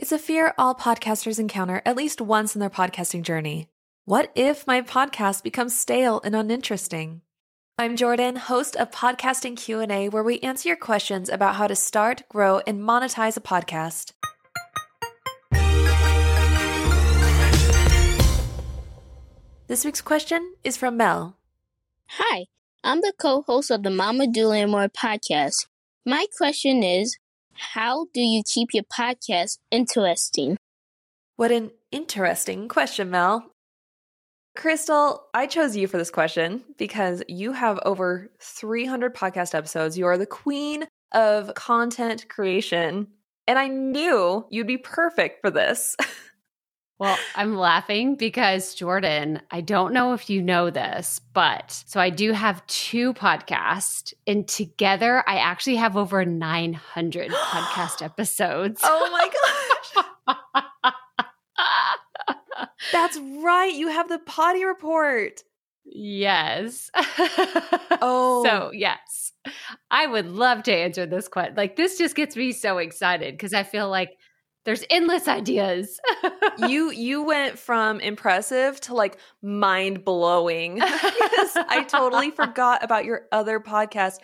It's 0.00 0.12
a 0.12 0.18
fear 0.18 0.54
all 0.56 0.74
podcasters 0.74 1.38
encounter 1.38 1.82
at 1.84 1.94
least 1.94 2.22
once 2.22 2.56
in 2.56 2.60
their 2.60 2.70
podcasting 2.70 3.20
journey. 3.20 3.68
What 4.06 4.32
if 4.34 4.66
my 4.66 4.80
podcast 4.80 5.42
becomes 5.42 5.78
stale 5.78 6.22
and 6.24 6.34
uninteresting? 6.34 7.20
I'm 7.76 7.96
Jordan, 7.96 8.36
host 8.36 8.76
of 8.76 8.90
Podcasting 8.90 9.58
Q&A 9.58 10.08
where 10.08 10.22
we 10.22 10.40
answer 10.40 10.70
your 10.70 10.78
questions 10.78 11.28
about 11.28 11.56
how 11.56 11.66
to 11.66 11.76
start, 11.76 12.22
grow, 12.30 12.62
and 12.66 12.80
monetize 12.80 13.36
a 13.36 13.42
podcast. 13.42 14.12
This 19.66 19.84
week's 19.84 20.00
question 20.00 20.54
is 20.64 20.78
from 20.78 20.96
Mel. 20.96 21.36
Hi, 22.06 22.46
I'm 22.82 23.02
the 23.02 23.12
co-host 23.20 23.70
of 23.70 23.82
the 23.82 23.90
Mama 23.90 24.24
and 24.24 24.70
More 24.70 24.88
podcast. 24.88 25.66
My 26.06 26.24
question 26.38 26.82
is, 26.82 27.18
how 27.54 28.06
do 28.12 28.20
you 28.20 28.42
keep 28.44 28.68
your 28.72 28.84
podcast 28.84 29.58
interesting? 29.70 30.56
What 31.36 31.50
an 31.50 31.70
interesting 31.90 32.68
question, 32.68 33.10
Mel. 33.10 33.50
Crystal, 34.56 35.22
I 35.32 35.46
chose 35.46 35.76
you 35.76 35.86
for 35.86 35.96
this 35.96 36.10
question 36.10 36.62
because 36.76 37.22
you 37.28 37.52
have 37.52 37.78
over 37.84 38.30
300 38.40 39.14
podcast 39.14 39.54
episodes. 39.54 39.96
You 39.96 40.06
are 40.06 40.18
the 40.18 40.26
queen 40.26 40.86
of 41.12 41.54
content 41.54 42.28
creation, 42.28 43.06
and 43.46 43.58
I 43.58 43.68
knew 43.68 44.44
you'd 44.50 44.66
be 44.66 44.78
perfect 44.78 45.40
for 45.40 45.50
this. 45.50 45.96
Well, 47.00 47.18
I'm 47.34 47.56
laughing 47.56 48.16
because 48.16 48.74
Jordan, 48.74 49.40
I 49.50 49.62
don't 49.62 49.94
know 49.94 50.12
if 50.12 50.28
you 50.28 50.42
know 50.42 50.68
this, 50.68 51.18
but 51.32 51.82
so 51.86 51.98
I 51.98 52.10
do 52.10 52.32
have 52.32 52.64
two 52.66 53.14
podcasts, 53.14 54.12
and 54.26 54.46
together 54.46 55.24
I 55.26 55.38
actually 55.38 55.76
have 55.76 55.96
over 55.96 56.26
900 56.26 57.30
podcast 57.32 58.02
episodes. 58.02 58.82
Oh 58.84 59.08
my 59.10 59.30
gosh. 60.84 62.66
That's 62.92 63.18
right. 63.42 63.72
You 63.72 63.88
have 63.88 64.10
the 64.10 64.18
potty 64.18 64.66
report. 64.66 65.42
Yes. 65.86 66.90
Oh. 68.02 68.44
So, 68.44 68.70
yes. 68.72 69.32
I 69.90 70.06
would 70.06 70.26
love 70.26 70.62
to 70.62 70.72
answer 70.74 71.04
this 71.04 71.28
question. 71.28 71.54
Like 71.54 71.76
this 71.76 71.98
just 71.98 72.14
gets 72.16 72.34
me 72.34 72.52
so 72.52 72.78
excited 72.78 73.34
because 73.34 73.52
I 73.52 73.62
feel 73.62 73.90
like 73.90 74.16
there's 74.64 74.84
endless 74.90 75.28
ideas. 75.28 76.00
you 76.68 76.90
you 76.90 77.22
went 77.24 77.58
from 77.58 78.00
impressive 78.00 78.80
to 78.82 78.94
like 78.94 79.18
mind 79.42 80.04
blowing 80.04 80.80
I 80.82 81.84
totally 81.88 82.30
forgot 82.30 82.84
about 82.84 83.04
your 83.04 83.22
other 83.32 83.60
podcast. 83.60 84.16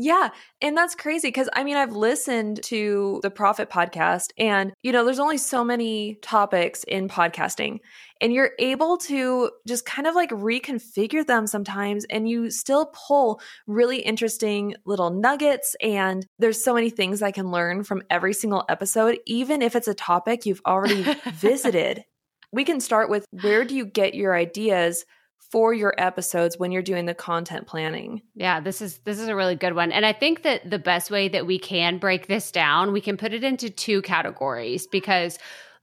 Yeah, 0.00 0.28
and 0.62 0.76
that's 0.76 0.94
crazy 0.94 1.28
because 1.28 1.48
I 1.54 1.64
mean 1.64 1.76
I've 1.76 1.92
listened 1.92 2.62
to 2.64 3.18
the 3.22 3.30
Profit 3.30 3.68
podcast 3.68 4.28
and 4.38 4.72
you 4.82 4.92
know 4.92 5.04
there's 5.04 5.18
only 5.18 5.38
so 5.38 5.64
many 5.64 6.14
topics 6.22 6.84
in 6.84 7.08
podcasting 7.08 7.80
and 8.20 8.32
you're 8.32 8.52
able 8.58 8.96
to 8.98 9.50
just 9.66 9.86
kind 9.86 10.06
of 10.06 10.14
like 10.14 10.30
reconfigure 10.30 11.26
them 11.26 11.46
sometimes 11.46 12.04
and 12.06 12.28
you 12.28 12.50
still 12.50 12.86
pull 12.86 13.40
really 13.66 13.98
interesting 13.98 14.74
little 14.84 15.10
nuggets 15.10 15.76
and 15.80 16.26
there's 16.38 16.62
so 16.62 16.74
many 16.74 16.90
things 16.90 17.22
I 17.22 17.30
can 17.30 17.50
learn 17.50 17.84
from 17.84 18.02
every 18.10 18.34
single 18.34 18.64
episode 18.68 19.18
even 19.26 19.62
if 19.62 19.76
it's 19.76 19.88
a 19.88 19.94
topic 19.94 20.46
you've 20.46 20.62
already 20.66 21.02
visited. 21.32 22.04
We 22.52 22.64
can 22.64 22.80
start 22.80 23.10
with 23.10 23.26
where 23.30 23.64
do 23.64 23.74
you 23.74 23.84
get 23.84 24.14
your 24.14 24.34
ideas 24.34 25.04
for 25.50 25.72
your 25.72 25.94
episodes 25.96 26.58
when 26.58 26.72
you're 26.72 26.82
doing 26.82 27.06
the 27.06 27.14
content 27.14 27.66
planning. 27.66 28.22
Yeah, 28.34 28.60
this 28.60 28.82
is 28.82 28.98
this 29.04 29.18
is 29.18 29.28
a 29.28 29.36
really 29.36 29.56
good 29.56 29.74
one. 29.74 29.92
And 29.92 30.04
I 30.04 30.12
think 30.12 30.42
that 30.42 30.68
the 30.68 30.78
best 30.78 31.10
way 31.10 31.28
that 31.28 31.46
we 31.46 31.58
can 31.58 31.98
break 31.98 32.26
this 32.26 32.50
down, 32.50 32.92
we 32.92 33.00
can 33.00 33.16
put 33.16 33.32
it 33.32 33.44
into 33.44 33.70
two 33.70 34.02
categories 34.02 34.86
because 34.86 35.38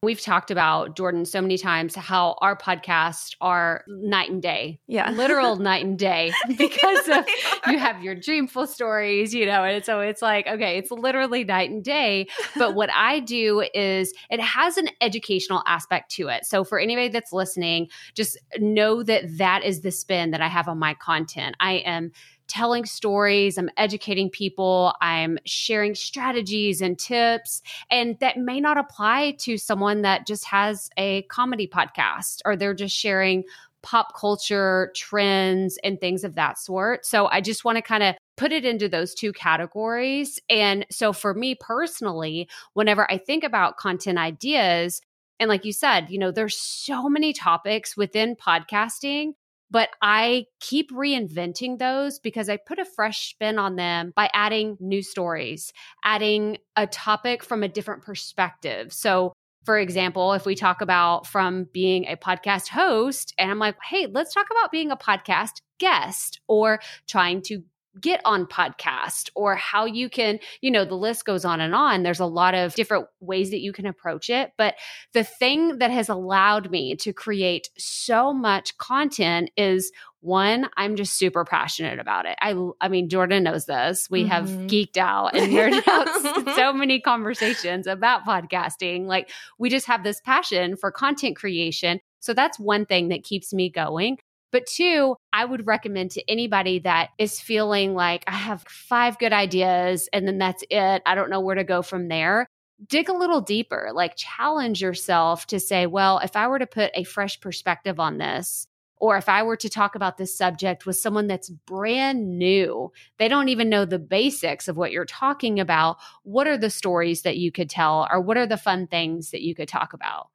We've 0.06 0.22
talked 0.22 0.52
about 0.52 0.96
Jordan 0.96 1.26
so 1.26 1.42
many 1.42 1.58
times 1.58 1.96
how 1.96 2.38
our 2.40 2.56
podcasts 2.56 3.36
are 3.42 3.84
night 3.88 4.30
and 4.30 4.40
day. 4.40 4.80
Yeah. 4.86 5.10
Literal 5.10 5.56
night 5.72 5.84
and 5.84 5.98
day 5.98 6.32
because 6.58 7.10
of 7.10 7.26
you 7.68 7.80
have 7.80 8.04
your 8.04 8.14
dreamful 8.14 8.68
stories, 8.68 9.34
you 9.34 9.48
know, 9.48 9.64
and 9.64 9.84
so 9.84 10.02
it's 10.02 10.22
like, 10.22 10.46
okay, 10.46 10.78
it's 10.78 10.92
literally 10.92 11.44
night 11.44 11.72
and 11.72 11.84
day. 11.84 12.28
But 12.56 12.76
what 12.76 12.92
I 12.92 13.20
do 13.20 13.66
is 13.74 14.14
it 14.30 14.40
has 14.40 14.78
an 14.78 14.90
educational 15.02 15.64
aspect 15.66 16.12
to 16.12 16.28
it. 16.28 16.46
So 16.46 16.64
for 16.64 16.78
anybody 16.78 17.10
that's 17.10 17.34
listening, 17.34 17.90
just 18.14 18.38
know 18.60 19.02
that 19.02 19.24
that 19.40 19.64
is 19.64 19.82
the 19.82 19.92
spin 19.92 20.30
that 20.32 20.42
I 20.42 20.48
have 20.48 20.68
on 20.68 20.78
my 20.78 20.94
content. 20.94 21.56
I 21.60 21.78
am 21.78 22.12
telling 22.48 22.86
stories, 22.86 23.58
I'm 23.58 23.70
educating 23.78 24.30
people, 24.30 24.94
I'm 25.02 25.38
sharing 25.46 25.96
strategies 25.96 26.82
and 26.82 26.98
tips. 26.98 27.62
And 27.90 28.18
that 28.20 28.38
may 28.38 28.60
not 28.60 28.78
apply 28.78 29.36
to 29.40 29.58
someone 29.58 30.04
that 30.04 30.28
just 30.28 30.46
has 30.46 30.90
a 30.98 31.24
comedy 31.24 31.68
podcast 31.68 32.42
or 32.46 32.56
they're 32.56 32.74
just 32.74 32.96
sharing 32.96 33.44
pop 33.82 34.16
culture 34.16 34.92
trends 34.96 35.78
and 35.84 36.00
things 36.02 36.24
of 36.24 36.36
that 36.36 36.58
sort. 36.58 37.06
So 37.06 37.28
I 37.28 37.40
just 37.40 37.64
want 37.64 37.78
to 37.78 37.84
kind 37.84 38.02
of 38.02 38.16
put 38.36 38.52
it 38.52 38.66
into 38.66 38.90
those 38.90 39.14
two 39.14 39.32
categories. 39.32 40.40
And 40.50 40.88
so 40.90 41.14
for 41.14 41.36
me 41.36 41.56
personally, 41.56 42.50
whenever 42.74 43.10
I 43.12 43.20
think 43.20 43.44
about 43.44 43.78
content 43.78 44.18
ideas, 44.18 45.02
and 45.40 45.50
like 45.50 45.66
you 45.66 45.72
said, 45.74 46.10
you 46.10 46.18
know, 46.18 46.32
there's 46.32 46.58
so 46.58 47.10
many 47.10 47.32
topics 47.32 47.96
within 47.96 48.36
podcasting 48.36 49.34
but 49.72 49.90
I 50.02 50.46
keep 50.60 50.92
reinventing 50.92 51.80
those 51.80 52.20
because 52.20 52.50
I 52.50 52.58
put 52.58 52.80
a 52.80 52.86
fresh 52.86 53.32
spin 53.32 53.58
on 53.60 53.76
them 53.76 54.14
by 54.16 54.30
adding 54.34 54.78
new 54.80 55.02
stories, 55.02 55.72
adding 56.04 56.58
a 56.76 56.88
topic 56.88 57.44
from 57.44 57.64
a 57.64 57.68
different 57.68 58.04
perspective. 58.04 58.94
So, 58.94 59.34
for 59.64 59.80
example, 59.80 60.34
if 60.34 60.46
we 60.46 60.56
talk 60.56 60.82
about 60.82 61.26
from 61.26 61.68
being 61.74 62.06
a 62.06 62.16
podcast 62.16 62.68
host, 62.68 63.34
and 63.40 63.50
I'm 63.50 63.60
like, 63.60 63.76
hey, 63.84 64.08
let's 64.12 64.34
talk 64.34 64.48
about 64.52 64.72
being 64.72 64.92
a 64.92 64.98
podcast 64.98 65.54
guest 65.80 66.40
or 66.48 66.80
trying 67.08 67.42
to 67.44 67.64
get 68.00 68.22
on 68.26 68.46
podcast 68.46 69.30
or 69.36 69.56
how 69.56 69.86
you 69.86 70.10
can, 70.10 70.40
you 70.62 70.72
know, 70.72 70.86
the 70.86 70.96
list 70.96 71.26
goes 71.26 71.46
on 71.46 71.62
and 71.62 71.74
on. 71.74 72.04
There's 72.04 72.20
a 72.20 72.26
lot 72.26 72.54
of 72.54 72.74
different 72.76 73.08
ways 73.20 73.52
that 73.52 73.62
you 73.62 73.72
can 73.72 73.86
approach 73.86 74.30
it. 74.30 74.52
But 74.58 74.76
the 75.14 75.24
thing 75.24 75.80
that 75.80 75.92
has 75.92 76.10
allowed 76.10 76.72
me 76.72 76.96
to 76.98 77.14
create 77.14 77.70
so 77.78 78.34
much 78.34 78.78
content 78.78 79.52
is 79.56 79.92
one, 80.22 80.68
I'm 80.76 80.96
just 80.96 81.18
super 81.18 81.46
passionate 81.46 82.00
about 82.00 82.26
it. 82.26 82.36
I, 82.42 82.56
I 82.82 82.88
mean, 82.88 83.10
Jordan 83.10 83.44
knows 83.44 83.66
this. 83.66 84.10
We 84.10 84.24
mm-hmm. 84.24 84.30
have 84.30 84.50
geeked 84.68 84.98
out 84.98 85.36
and 85.36 85.52
nerded 85.54 85.88
out 85.88 86.56
so 86.56 86.74
many 86.74 87.00
conversations 87.00 87.86
about 87.86 88.26
podcasting. 88.26 89.06
Like, 89.06 89.30
we 89.60 89.70
just 89.70 89.86
have 89.86 90.04
this 90.04 90.20
passion 90.22 90.78
for 90.78 90.92
content 90.92 91.36
creation. 91.36 92.00
So 92.20 92.34
that's 92.34 92.60
one 92.60 92.88
thing 92.88 93.10
that 93.10 93.24
keeps 93.24 93.54
me 93.54 93.70
going. 93.70 94.18
But 94.56 94.68
two, 94.68 95.18
I 95.34 95.44
would 95.44 95.68
recommend 95.68 96.12
to 96.12 96.32
anybody 96.32 96.80
that 96.80 97.10
is 97.18 97.42
feeling 97.42 97.94
like 97.94 98.24
I 98.26 98.36
have 98.36 98.64
five 98.70 99.20
good 99.20 99.34
ideas 99.34 100.08
and 100.14 100.26
then 100.26 100.38
that's 100.38 100.64
it. 100.70 101.02
I 101.06 101.14
don't 101.14 101.30
know 101.30 101.42
where 101.42 101.56
to 101.56 101.66
go 101.66 101.82
from 101.82 102.08
there. 102.08 102.48
Dig 102.88 103.10
a 103.10 103.14
little 103.14 103.42
deeper, 103.42 103.90
like 103.94 104.16
challenge 104.16 104.82
yourself 104.82 105.46
to 105.48 105.60
say, 105.60 105.88
well, 105.88 106.20
if 106.20 106.38
I 106.38 106.48
were 106.48 106.60
to 106.60 106.68
put 106.68 106.92
a 106.94 107.04
fresh 107.04 107.38
perspective 107.42 108.00
on 108.00 108.18
this, 108.18 108.66
or 108.96 109.18
if 109.18 109.28
I 109.28 109.44
were 109.44 109.58
to 109.58 109.68
talk 109.68 109.96
about 109.96 110.18
this 110.18 110.38
subject 110.38 110.86
with 110.86 110.96
someone 110.96 111.28
that's 111.28 111.50
brand 111.50 112.40
new, 112.40 112.94
they 113.20 113.28
don't 113.28 113.50
even 113.50 113.68
know 113.68 113.84
the 113.84 114.00
basics 114.00 114.70
of 114.70 114.78
what 114.78 114.94
you're 114.94 115.04
talking 115.04 115.60
about, 115.60 115.98
what 116.24 116.48
are 116.48 116.58
the 116.58 116.70
stories 116.70 117.24
that 117.24 117.36
you 117.36 117.52
could 117.52 117.70
tell, 117.70 118.08
or 118.10 118.22
what 118.22 118.38
are 118.38 118.48
the 118.48 118.56
fun 118.56 118.88
things 118.88 119.32
that 119.32 119.42
you 119.42 119.54
could 119.54 119.68
talk 119.68 119.92
about? 119.92 120.30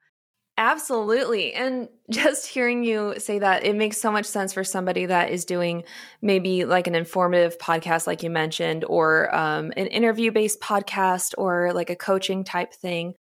Absolutely. 0.60 1.54
And 1.54 1.88
just 2.10 2.46
hearing 2.46 2.84
you 2.84 3.14
say 3.18 3.38
that, 3.40 3.64
it 3.64 3.74
makes 3.74 3.96
so 3.98 4.12
much 4.12 4.26
sense 4.26 4.52
for 4.52 4.62
somebody 4.62 5.06
that 5.06 5.30
is 5.30 5.44
doing 5.44 5.84
maybe 6.22 6.64
like 6.66 6.86
an 6.86 6.94
informative 6.94 7.58
podcast, 7.58 8.06
like 8.06 8.22
you 8.22 8.30
mentioned, 8.30 8.84
or 8.84 9.34
um, 9.34 9.72
an 9.76 9.86
interview 9.86 10.30
based 10.30 10.60
podcast, 10.60 11.34
or 11.38 11.72
like 11.72 11.90
a 11.90 11.96
coaching 11.96 12.44
type 12.44 12.74
thing. 12.74 13.14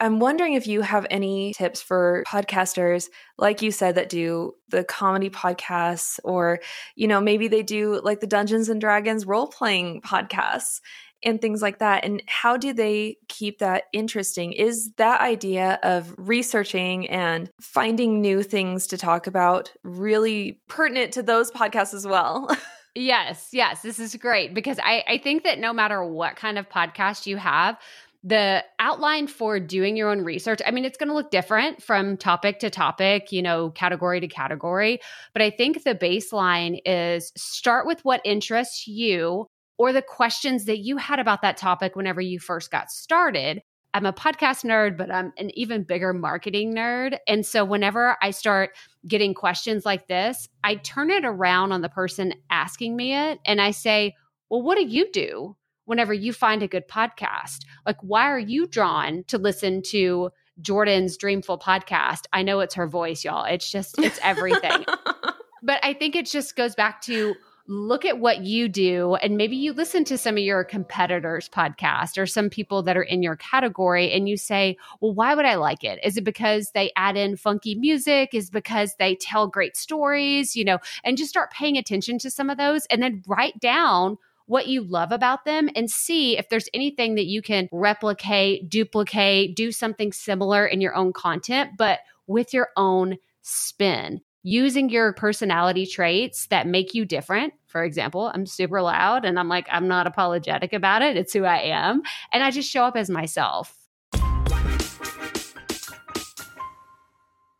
I'm 0.00 0.18
wondering 0.20 0.54
if 0.54 0.66
you 0.66 0.82
have 0.82 1.06
any 1.10 1.54
tips 1.54 1.80
for 1.80 2.24
podcasters, 2.28 3.08
like 3.38 3.62
you 3.62 3.70
said, 3.70 3.94
that 3.94 4.08
do 4.08 4.52
the 4.68 4.84
comedy 4.84 5.30
podcasts, 5.30 6.18
or, 6.24 6.60
you 6.96 7.08
know, 7.08 7.20
maybe 7.20 7.48
they 7.48 7.62
do 7.62 8.00
like 8.02 8.20
the 8.20 8.26
Dungeons 8.26 8.68
and 8.68 8.80
Dragons 8.80 9.24
role 9.24 9.46
playing 9.46 10.02
podcasts 10.02 10.80
and 11.24 11.40
things 11.40 11.62
like 11.62 11.78
that. 11.78 12.04
And 12.04 12.22
how 12.26 12.56
do 12.56 12.72
they 12.72 13.16
keep 13.28 13.58
that 13.58 13.84
interesting? 13.92 14.52
Is 14.52 14.92
that 14.96 15.20
idea 15.20 15.78
of 15.82 16.14
researching 16.16 17.08
and 17.08 17.50
finding 17.60 18.20
new 18.20 18.42
things 18.42 18.86
to 18.88 18.98
talk 18.98 19.26
about 19.26 19.72
really 19.82 20.60
pertinent 20.68 21.12
to 21.14 21.22
those 21.22 21.50
podcasts 21.50 21.94
as 21.94 22.06
well? 22.06 22.48
yes, 22.94 23.48
yes, 23.52 23.82
this 23.82 23.98
is 23.98 24.14
great 24.16 24.54
because 24.54 24.78
I, 24.82 25.04
I 25.08 25.18
think 25.18 25.44
that 25.44 25.58
no 25.58 25.72
matter 25.72 26.04
what 26.04 26.36
kind 26.36 26.58
of 26.58 26.68
podcast 26.68 27.26
you 27.26 27.36
have, 27.36 27.78
the 28.24 28.64
outline 28.78 29.26
for 29.26 29.60
doing 29.60 29.96
your 29.96 30.10
own 30.10 30.22
research 30.22 30.60
i 30.66 30.70
mean 30.70 30.86
it's 30.86 30.96
going 30.96 31.08
to 31.10 31.14
look 31.14 31.30
different 31.30 31.82
from 31.82 32.16
topic 32.16 32.58
to 32.58 32.70
topic 32.70 33.30
you 33.30 33.42
know 33.42 33.68
category 33.70 34.18
to 34.18 34.26
category 34.26 34.98
but 35.34 35.42
i 35.42 35.50
think 35.50 35.84
the 35.84 35.94
baseline 35.94 36.80
is 36.86 37.32
start 37.36 37.86
with 37.86 38.02
what 38.02 38.22
interests 38.24 38.88
you 38.88 39.46
or 39.78 39.92
the 39.92 40.02
questions 40.02 40.66
that 40.66 40.78
you 40.78 40.96
had 40.96 41.18
about 41.18 41.42
that 41.42 41.56
topic 41.56 41.96
whenever 41.96 42.20
you 42.20 42.38
first 42.38 42.70
got 42.70 42.90
started. 42.90 43.62
I'm 43.92 44.06
a 44.06 44.12
podcast 44.12 44.64
nerd, 44.64 44.96
but 44.96 45.10
I'm 45.10 45.32
an 45.38 45.56
even 45.56 45.84
bigger 45.84 46.12
marketing 46.12 46.74
nerd. 46.74 47.16
And 47.28 47.46
so 47.46 47.64
whenever 47.64 48.16
I 48.20 48.32
start 48.32 48.70
getting 49.06 49.34
questions 49.34 49.84
like 49.84 50.08
this, 50.08 50.48
I 50.64 50.76
turn 50.76 51.10
it 51.10 51.24
around 51.24 51.72
on 51.72 51.80
the 51.80 51.88
person 51.88 52.34
asking 52.50 52.96
me 52.96 53.14
it 53.14 53.38
and 53.44 53.60
I 53.60 53.70
say, 53.70 54.14
Well, 54.50 54.62
what 54.62 54.78
do 54.78 54.84
you 54.84 55.10
do 55.12 55.56
whenever 55.84 56.12
you 56.12 56.32
find 56.32 56.62
a 56.62 56.68
good 56.68 56.88
podcast? 56.88 57.58
Like, 57.86 57.98
why 58.00 58.24
are 58.24 58.38
you 58.38 58.66
drawn 58.66 59.22
to 59.28 59.38
listen 59.38 59.82
to 59.90 60.30
Jordan's 60.60 61.16
Dreamful 61.16 61.58
podcast? 61.60 62.22
I 62.32 62.42
know 62.42 62.60
it's 62.60 62.74
her 62.74 62.88
voice, 62.88 63.24
y'all. 63.24 63.44
It's 63.44 63.70
just, 63.70 63.98
it's 63.98 64.18
everything. 64.22 64.84
but 65.62 65.78
I 65.84 65.94
think 65.94 66.16
it 66.16 66.26
just 66.26 66.56
goes 66.56 66.74
back 66.74 67.00
to 67.02 67.34
look 67.66 68.04
at 68.04 68.18
what 68.18 68.42
you 68.42 68.68
do 68.68 69.14
and 69.16 69.36
maybe 69.36 69.56
you 69.56 69.72
listen 69.72 70.04
to 70.04 70.18
some 70.18 70.34
of 70.34 70.42
your 70.42 70.64
competitors 70.64 71.48
podcast 71.48 72.18
or 72.18 72.26
some 72.26 72.50
people 72.50 72.82
that 72.82 72.96
are 72.96 73.02
in 73.02 73.22
your 73.22 73.36
category 73.36 74.12
and 74.12 74.28
you 74.28 74.36
say 74.36 74.76
well 75.00 75.14
why 75.14 75.34
would 75.34 75.46
i 75.46 75.54
like 75.54 75.82
it? 75.82 75.98
Is 76.04 76.16
it 76.16 76.24
because 76.24 76.70
they 76.72 76.92
add 76.96 77.16
in 77.16 77.36
funky 77.36 77.74
music? 77.74 78.34
Is 78.34 78.50
because 78.50 78.96
they 78.98 79.14
tell 79.14 79.46
great 79.46 79.76
stories? 79.76 80.54
You 80.54 80.64
know 80.64 80.78
and 81.04 81.16
just 81.16 81.30
start 81.30 81.50
paying 81.50 81.78
attention 81.78 82.18
to 82.18 82.30
some 82.30 82.50
of 82.50 82.58
those 82.58 82.86
and 82.86 83.02
then 83.02 83.22
write 83.26 83.58
down 83.60 84.18
what 84.46 84.66
you 84.68 84.82
love 84.82 85.10
about 85.10 85.46
them 85.46 85.70
and 85.74 85.90
see 85.90 86.36
if 86.36 86.50
there's 86.50 86.68
anything 86.74 87.14
that 87.14 87.26
you 87.26 87.40
can 87.40 87.68
replicate 87.72 88.68
duplicate 88.68 89.56
do 89.56 89.72
something 89.72 90.12
similar 90.12 90.66
in 90.66 90.80
your 90.82 90.94
own 90.94 91.12
content 91.12 91.70
but 91.78 92.00
with 92.26 92.52
your 92.52 92.68
own 92.76 93.16
spin 93.40 94.20
using 94.44 94.90
your 94.90 95.14
personality 95.14 95.86
traits 95.86 96.46
that 96.48 96.66
make 96.66 96.94
you 96.94 97.06
different. 97.06 97.54
For 97.66 97.82
example, 97.82 98.30
I'm 98.32 98.44
super 98.44 98.82
loud 98.82 99.24
and 99.24 99.38
I'm 99.38 99.48
like, 99.48 99.66
I'm 99.70 99.88
not 99.88 100.06
apologetic 100.06 100.74
about 100.74 101.00
it. 101.02 101.16
It's 101.16 101.32
who 101.32 101.44
I 101.44 101.60
am. 101.62 102.02
And 102.30 102.44
I 102.44 102.50
just 102.50 102.70
show 102.70 102.84
up 102.84 102.94
as 102.94 103.08
myself. 103.08 103.74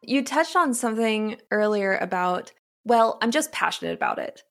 You 0.02 0.22
touched 0.22 0.54
on 0.54 0.74
something 0.74 1.38
earlier 1.50 1.96
about, 1.96 2.52
well, 2.84 3.18
I'm 3.22 3.30
just 3.30 3.50
passionate 3.50 3.94
about 3.94 4.18
it. 4.18 4.42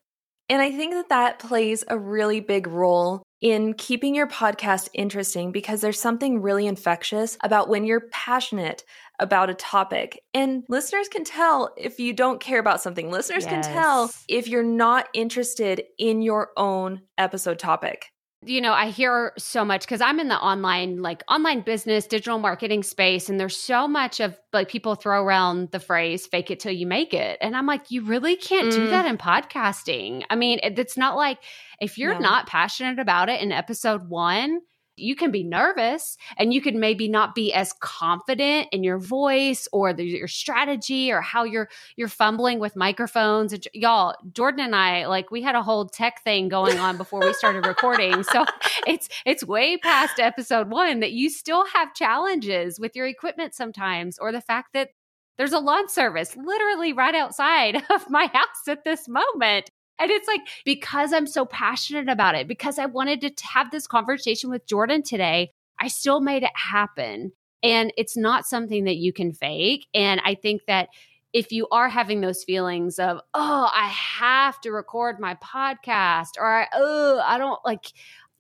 And 0.49 0.61
I 0.61 0.71
think 0.71 0.93
that 0.93 1.09
that 1.09 1.39
plays 1.39 1.83
a 1.87 1.97
really 1.97 2.39
big 2.39 2.67
role 2.67 3.22
in 3.43 3.73
keeping 3.73 4.15
your 4.15 4.25
podcast 4.25 4.87
interesting 4.93 5.51
because 5.51 5.81
there's 5.81 5.99
something 5.99 6.41
really 6.41 6.65
infectious 6.65 7.37
about 7.43 7.67
when 7.67 7.83
you're 7.83 8.07
passionate 8.09 8.85
about 9.19 9.49
a 9.49 9.53
topic. 9.53 10.23
And 10.33 10.63
listeners 10.69 11.09
can 11.09 11.25
tell 11.25 11.73
if 11.75 11.99
you 11.99 12.13
don't 12.13 12.39
care 12.39 12.59
about 12.59 12.81
something. 12.81 13.11
Listeners 13.11 13.43
yes. 13.43 13.51
can 13.51 13.73
tell 13.73 14.09
if 14.29 14.47
you're 14.47 14.63
not 14.63 15.09
interested 15.13 15.83
in 15.99 16.21
your 16.21 16.51
own 16.55 17.01
episode 17.17 17.59
topic 17.59 18.12
you 18.45 18.61
know, 18.61 18.73
I 18.73 18.89
hear 18.89 19.33
so 19.37 19.63
much 19.65 19.81
because 19.81 20.01
I'm 20.01 20.19
in 20.19 20.27
the 20.27 20.37
online, 20.37 21.01
like 21.01 21.23
online 21.29 21.61
business, 21.61 22.07
digital 22.07 22.39
marketing 22.39 22.83
space, 22.83 23.29
and 23.29 23.39
there's 23.39 23.57
so 23.57 23.87
much 23.87 24.19
of 24.19 24.37
like 24.51 24.69
people 24.69 24.95
throw 24.95 25.23
around 25.23 25.71
the 25.71 25.79
phrase 25.79 26.25
fake 26.25 26.51
it 26.51 26.59
till 26.59 26.71
you 26.71 26.85
make 26.87 27.13
it. 27.13 27.37
And 27.41 27.55
I'm 27.55 27.65
like, 27.65 27.91
you 27.91 28.03
really 28.03 28.35
can't 28.35 28.67
mm. 28.67 28.75
do 28.75 28.87
that 28.89 29.05
in 29.05 29.17
podcasting. 29.17 30.23
I 30.29 30.35
mean, 30.35 30.59
it, 30.63 30.77
it's 30.77 30.97
not 30.97 31.15
like 31.15 31.39
if 31.79 31.97
you're 31.97 32.13
no. 32.13 32.19
not 32.19 32.47
passionate 32.47 32.99
about 32.99 33.29
it 33.29 33.41
in 33.41 33.51
episode 33.51 34.09
one, 34.09 34.61
you 34.95 35.15
can 35.15 35.31
be 35.31 35.43
nervous 35.43 36.17
and 36.37 36.53
you 36.53 36.61
can 36.61 36.79
maybe 36.79 37.07
not 37.07 37.35
be 37.35 37.53
as 37.53 37.73
confident 37.79 38.67
in 38.71 38.83
your 38.83 38.99
voice 38.99 39.67
or 39.71 39.93
the, 39.93 40.05
your 40.05 40.27
strategy 40.27 41.11
or 41.11 41.21
how 41.21 41.43
you're 41.43 41.69
you're 41.95 42.07
fumbling 42.07 42.59
with 42.59 42.75
microphones. 42.75 43.55
Y'all 43.73 44.15
jordan 44.31 44.61
and 44.65 44.75
i 44.75 45.05
like 45.07 45.31
we 45.31 45.41
had 45.41 45.55
a 45.55 45.63
whole 45.63 45.87
tech 45.87 46.23
thing 46.23 46.47
going 46.47 46.79
on 46.79 46.97
before 46.97 47.19
we 47.21 47.33
started 47.33 47.65
recording. 47.65 48.23
So 48.23 48.45
it's 48.87 49.09
it's 49.25 49.43
way 49.43 49.77
past 49.77 50.19
episode 50.19 50.69
one 50.69 50.99
that 50.99 51.11
you 51.11 51.29
still 51.29 51.65
have 51.73 51.93
challenges 51.93 52.79
with 52.79 52.95
your 52.95 53.07
equipment 53.07 53.53
sometimes 53.53 54.17
or 54.19 54.31
the 54.31 54.41
fact 54.41 54.73
that 54.73 54.89
there's 55.37 55.53
a 55.53 55.59
lawn 55.59 55.89
service 55.89 56.35
literally 56.37 56.93
right 56.93 57.15
outside 57.15 57.75
of 57.89 58.09
my 58.09 58.27
house 58.27 58.67
at 58.67 58.83
this 58.83 59.07
moment 59.07 59.69
and 59.99 60.11
it's 60.11 60.27
like, 60.27 60.41
because 60.65 61.13
I'm 61.13 61.27
so 61.27 61.45
passionate 61.45 62.09
about 62.09 62.35
it, 62.35 62.47
because 62.47 62.79
I 62.79 62.85
wanted 62.87 63.21
to 63.21 63.45
have 63.53 63.71
this 63.71 63.87
conversation 63.87 64.49
with 64.49 64.65
Jordan 64.65 65.03
today, 65.03 65.51
I 65.79 65.87
still 65.87 66.19
made 66.19 66.43
it 66.43 66.51
happen. 66.55 67.31
And 67.61 67.93
it's 67.97 68.17
not 68.17 68.45
something 68.45 68.85
that 68.85 68.97
you 68.97 69.13
can 69.13 69.33
fake. 69.33 69.87
And 69.93 70.21
I 70.25 70.35
think 70.35 70.63
that 70.67 70.89
if 71.31 71.51
you 71.51 71.67
are 71.71 71.89
having 71.89 72.21
those 72.21 72.43
feelings 72.43 72.99
of, 72.99 73.19
oh, 73.33 73.69
I 73.73 73.87
have 73.87 74.59
to 74.61 74.71
record 74.71 75.19
my 75.19 75.35
podcast, 75.35 76.31
or 76.37 76.67
oh, 76.73 77.21
I 77.25 77.37
don't 77.37 77.59
like, 77.65 77.85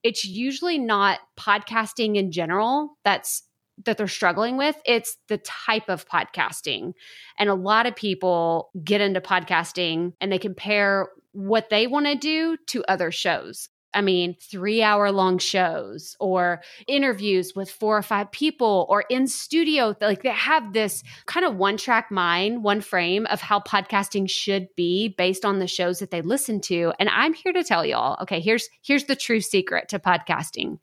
it's 0.03 0.25
usually 0.25 0.77
not 0.77 1.19
podcasting 1.37 2.17
in 2.17 2.31
general 2.31 2.97
that's 3.03 3.43
that 3.85 3.97
they're 3.97 4.07
struggling 4.07 4.55
with 4.55 4.75
it's 4.85 5.17
the 5.29 5.39
type 5.39 5.89
of 5.89 6.07
podcasting 6.07 6.93
and 7.39 7.49
a 7.49 7.55
lot 7.55 7.87
of 7.87 7.95
people 7.95 8.69
get 8.83 9.01
into 9.01 9.19
podcasting 9.19 10.13
and 10.21 10.31
they 10.31 10.37
compare 10.37 11.09
what 11.33 11.69
they 11.69 11.87
want 11.87 12.05
to 12.05 12.15
do 12.15 12.57
to 12.67 12.83
other 12.85 13.11
shows. 13.11 13.69
I 13.93 14.01
mean, 14.01 14.35
three 14.39 14.81
hour 14.81 15.11
long 15.11 15.37
shows 15.37 16.15
or 16.19 16.61
interviews 16.87 17.53
with 17.55 17.69
four 17.69 17.97
or 17.97 18.01
five 18.01 18.31
people 18.31 18.87
or 18.89 19.01
in 19.09 19.27
studio. 19.27 19.95
Like 20.01 20.23
they 20.23 20.29
have 20.29 20.73
this 20.73 21.03
kind 21.25 21.45
of 21.45 21.55
one 21.55 21.77
track 21.77 22.09
mind, 22.09 22.63
one 22.63 22.81
frame 22.81 23.27
of 23.27 23.41
how 23.41 23.59
podcasting 23.59 24.29
should 24.29 24.67
be 24.75 25.09
based 25.09 25.45
on 25.45 25.59
the 25.59 25.67
shows 25.67 25.99
that 25.99 26.11
they 26.11 26.21
listen 26.21 26.59
to. 26.61 26.93
And 26.99 27.09
I'm 27.09 27.33
here 27.33 27.53
to 27.53 27.63
tell 27.63 27.85
y'all, 27.85 28.17
okay, 28.23 28.39
here's 28.39 28.67
here's 28.81 29.05
the 29.05 29.15
true 29.15 29.41
secret 29.41 29.89
to 29.89 29.99
podcasting. 29.99 30.79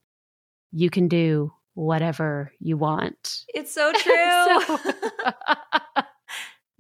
You 0.73 0.91
can 0.91 1.09
do 1.09 1.53
whatever 1.75 2.53
you 2.61 2.77
want. 2.77 3.45
It's 3.49 3.73
so 3.73 3.93
true. 3.97 4.59
so, 4.67 4.79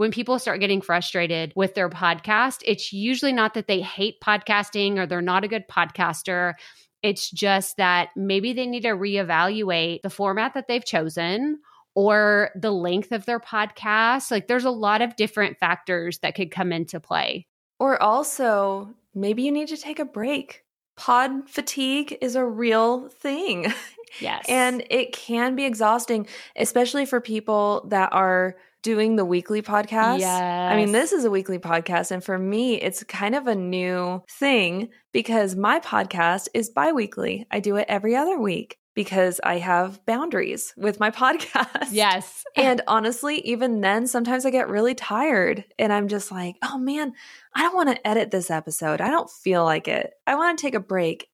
when 0.00 0.10
people 0.10 0.38
start 0.38 0.60
getting 0.60 0.80
frustrated 0.80 1.52
with 1.54 1.74
their 1.74 1.90
podcast, 1.90 2.62
it's 2.64 2.90
usually 2.90 3.34
not 3.34 3.52
that 3.52 3.66
they 3.66 3.82
hate 3.82 4.18
podcasting 4.22 4.96
or 4.96 5.04
they're 5.04 5.20
not 5.20 5.44
a 5.44 5.48
good 5.48 5.68
podcaster. 5.68 6.54
It's 7.02 7.30
just 7.30 7.76
that 7.76 8.08
maybe 8.16 8.54
they 8.54 8.64
need 8.64 8.84
to 8.84 8.96
reevaluate 8.96 10.00
the 10.00 10.08
format 10.08 10.54
that 10.54 10.68
they've 10.68 10.82
chosen 10.82 11.60
or 11.94 12.48
the 12.56 12.70
length 12.70 13.12
of 13.12 13.26
their 13.26 13.40
podcast. 13.40 14.30
Like 14.30 14.48
there's 14.48 14.64
a 14.64 14.70
lot 14.70 15.02
of 15.02 15.16
different 15.16 15.58
factors 15.58 16.20
that 16.20 16.34
could 16.34 16.50
come 16.50 16.72
into 16.72 16.98
play. 16.98 17.46
Or 17.78 18.02
also, 18.02 18.94
maybe 19.14 19.42
you 19.42 19.52
need 19.52 19.68
to 19.68 19.76
take 19.76 19.98
a 19.98 20.06
break. 20.06 20.64
Pod 20.96 21.50
fatigue 21.50 22.16
is 22.22 22.36
a 22.36 22.44
real 22.46 23.10
thing. 23.10 23.70
Yes. 24.18 24.46
and 24.48 24.82
it 24.90 25.12
can 25.12 25.54
be 25.54 25.64
exhausting, 25.64 26.26
especially 26.56 27.06
for 27.06 27.20
people 27.20 27.86
that 27.90 28.12
are 28.12 28.56
doing 28.82 29.16
the 29.16 29.24
weekly 29.24 29.62
podcast. 29.62 30.20
Yes. 30.20 30.72
I 30.72 30.76
mean, 30.76 30.92
this 30.92 31.12
is 31.12 31.24
a 31.24 31.30
weekly 31.30 31.58
podcast. 31.58 32.10
And 32.10 32.22
for 32.22 32.38
me, 32.38 32.80
it's 32.80 33.02
kind 33.04 33.34
of 33.34 33.46
a 33.46 33.54
new 33.54 34.22
thing 34.28 34.88
because 35.12 35.56
my 35.56 35.80
podcast 35.80 36.48
is 36.54 36.70
bi 36.70 36.92
weekly. 36.92 37.46
I 37.50 37.60
do 37.60 37.76
it 37.76 37.86
every 37.88 38.16
other 38.16 38.38
week 38.38 38.78
because 38.94 39.40
I 39.44 39.58
have 39.58 40.04
boundaries 40.06 40.74
with 40.76 41.00
my 41.00 41.10
podcast. 41.22 41.88
Yes. 41.90 42.42
and 42.56 42.82
honestly, 42.86 43.38
even 43.40 43.80
then, 43.80 44.06
sometimes 44.06 44.44
I 44.44 44.50
get 44.50 44.68
really 44.68 44.94
tired 44.94 45.64
and 45.78 45.92
I'm 45.92 46.08
just 46.08 46.30
like, 46.30 46.56
oh 46.62 46.78
man, 46.78 47.12
I 47.54 47.62
don't 47.62 47.74
want 47.74 47.88
to 47.90 48.06
edit 48.06 48.30
this 48.30 48.50
episode. 48.50 49.00
I 49.00 49.08
don't 49.08 49.30
feel 49.30 49.64
like 49.64 49.88
it. 49.88 50.12
I 50.26 50.34
want 50.34 50.58
to 50.58 50.62
take 50.62 50.74
a 50.74 50.80
break 50.80 51.28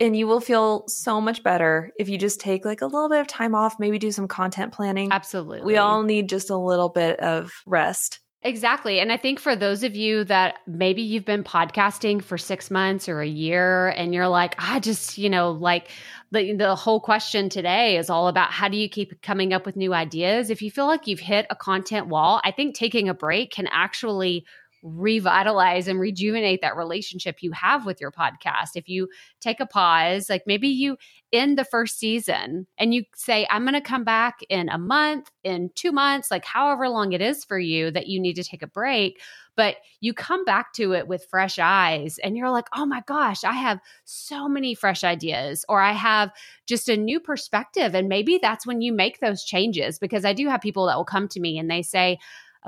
and 0.00 0.16
you 0.16 0.26
will 0.26 0.40
feel 0.40 0.84
so 0.88 1.20
much 1.20 1.42
better 1.42 1.92
if 1.98 2.08
you 2.08 2.18
just 2.18 2.40
take 2.40 2.64
like 2.64 2.80
a 2.80 2.86
little 2.86 3.08
bit 3.08 3.20
of 3.20 3.26
time 3.26 3.54
off, 3.54 3.78
maybe 3.78 3.98
do 3.98 4.10
some 4.10 4.26
content 4.26 4.72
planning. 4.72 5.12
Absolutely. 5.12 5.62
We 5.62 5.76
all 5.76 6.02
need 6.02 6.28
just 6.28 6.50
a 6.50 6.56
little 6.56 6.88
bit 6.88 7.20
of 7.20 7.52
rest. 7.66 8.20
Exactly. 8.42 9.00
And 9.00 9.12
I 9.12 9.18
think 9.18 9.38
for 9.38 9.54
those 9.54 9.82
of 9.82 9.94
you 9.94 10.24
that 10.24 10.60
maybe 10.66 11.02
you've 11.02 11.26
been 11.26 11.44
podcasting 11.44 12.22
for 12.22 12.38
six 12.38 12.70
months 12.70 13.06
or 13.06 13.20
a 13.20 13.28
year 13.28 13.88
and 13.88 14.14
you're 14.14 14.28
like, 14.28 14.54
I 14.56 14.80
just, 14.80 15.18
you 15.18 15.28
know, 15.28 15.50
like 15.50 15.90
the, 16.32 16.54
the 16.54 16.74
whole 16.74 17.00
question 17.00 17.50
today 17.50 17.98
is 17.98 18.08
all 18.08 18.28
about 18.28 18.50
how 18.50 18.68
do 18.68 18.78
you 18.78 18.88
keep 18.88 19.20
coming 19.20 19.52
up 19.52 19.66
with 19.66 19.76
new 19.76 19.92
ideas? 19.92 20.48
If 20.48 20.62
you 20.62 20.70
feel 20.70 20.86
like 20.86 21.06
you've 21.06 21.20
hit 21.20 21.46
a 21.50 21.56
content 21.56 22.06
wall, 22.06 22.40
I 22.42 22.50
think 22.50 22.74
taking 22.74 23.10
a 23.10 23.14
break 23.14 23.52
can 23.52 23.68
actually 23.70 24.46
revitalize 24.82 25.88
and 25.88 26.00
rejuvenate 26.00 26.62
that 26.62 26.76
relationship 26.76 27.42
you 27.42 27.52
have 27.52 27.84
with 27.84 28.00
your 28.00 28.10
podcast. 28.10 28.70
If 28.76 28.88
you 28.88 29.08
take 29.40 29.60
a 29.60 29.66
pause, 29.66 30.30
like 30.30 30.44
maybe 30.46 30.68
you 30.68 30.96
end 31.32 31.58
the 31.58 31.64
first 31.64 31.98
season 31.98 32.66
and 32.78 32.94
you 32.94 33.04
say, 33.14 33.46
I'm 33.50 33.62
going 33.62 33.74
to 33.74 33.80
come 33.80 34.04
back 34.04 34.40
in 34.48 34.68
a 34.68 34.78
month, 34.78 35.30
in 35.44 35.70
two 35.74 35.92
months, 35.92 36.30
like 36.30 36.44
however 36.44 36.88
long 36.88 37.12
it 37.12 37.20
is 37.20 37.44
for 37.44 37.58
you 37.58 37.90
that 37.90 38.06
you 38.06 38.20
need 38.20 38.36
to 38.36 38.44
take 38.44 38.62
a 38.62 38.66
break. 38.66 39.20
But 39.56 39.76
you 40.00 40.14
come 40.14 40.44
back 40.44 40.72
to 40.74 40.94
it 40.94 41.06
with 41.06 41.26
fresh 41.30 41.58
eyes 41.58 42.18
and 42.18 42.36
you're 42.36 42.50
like, 42.50 42.68
oh 42.74 42.86
my 42.86 43.02
gosh, 43.06 43.44
I 43.44 43.52
have 43.52 43.80
so 44.04 44.48
many 44.48 44.74
fresh 44.74 45.04
ideas, 45.04 45.66
or 45.68 45.80
I 45.80 45.92
have 45.92 46.30
just 46.66 46.88
a 46.88 46.96
new 46.96 47.20
perspective. 47.20 47.94
And 47.94 48.08
maybe 48.08 48.38
that's 48.40 48.66
when 48.66 48.80
you 48.80 48.92
make 48.92 49.20
those 49.20 49.44
changes 49.44 49.98
because 49.98 50.24
I 50.24 50.32
do 50.32 50.48
have 50.48 50.62
people 50.62 50.86
that 50.86 50.96
will 50.96 51.04
come 51.04 51.28
to 51.28 51.40
me 51.40 51.58
and 51.58 51.70
they 51.70 51.82
say, 51.82 52.18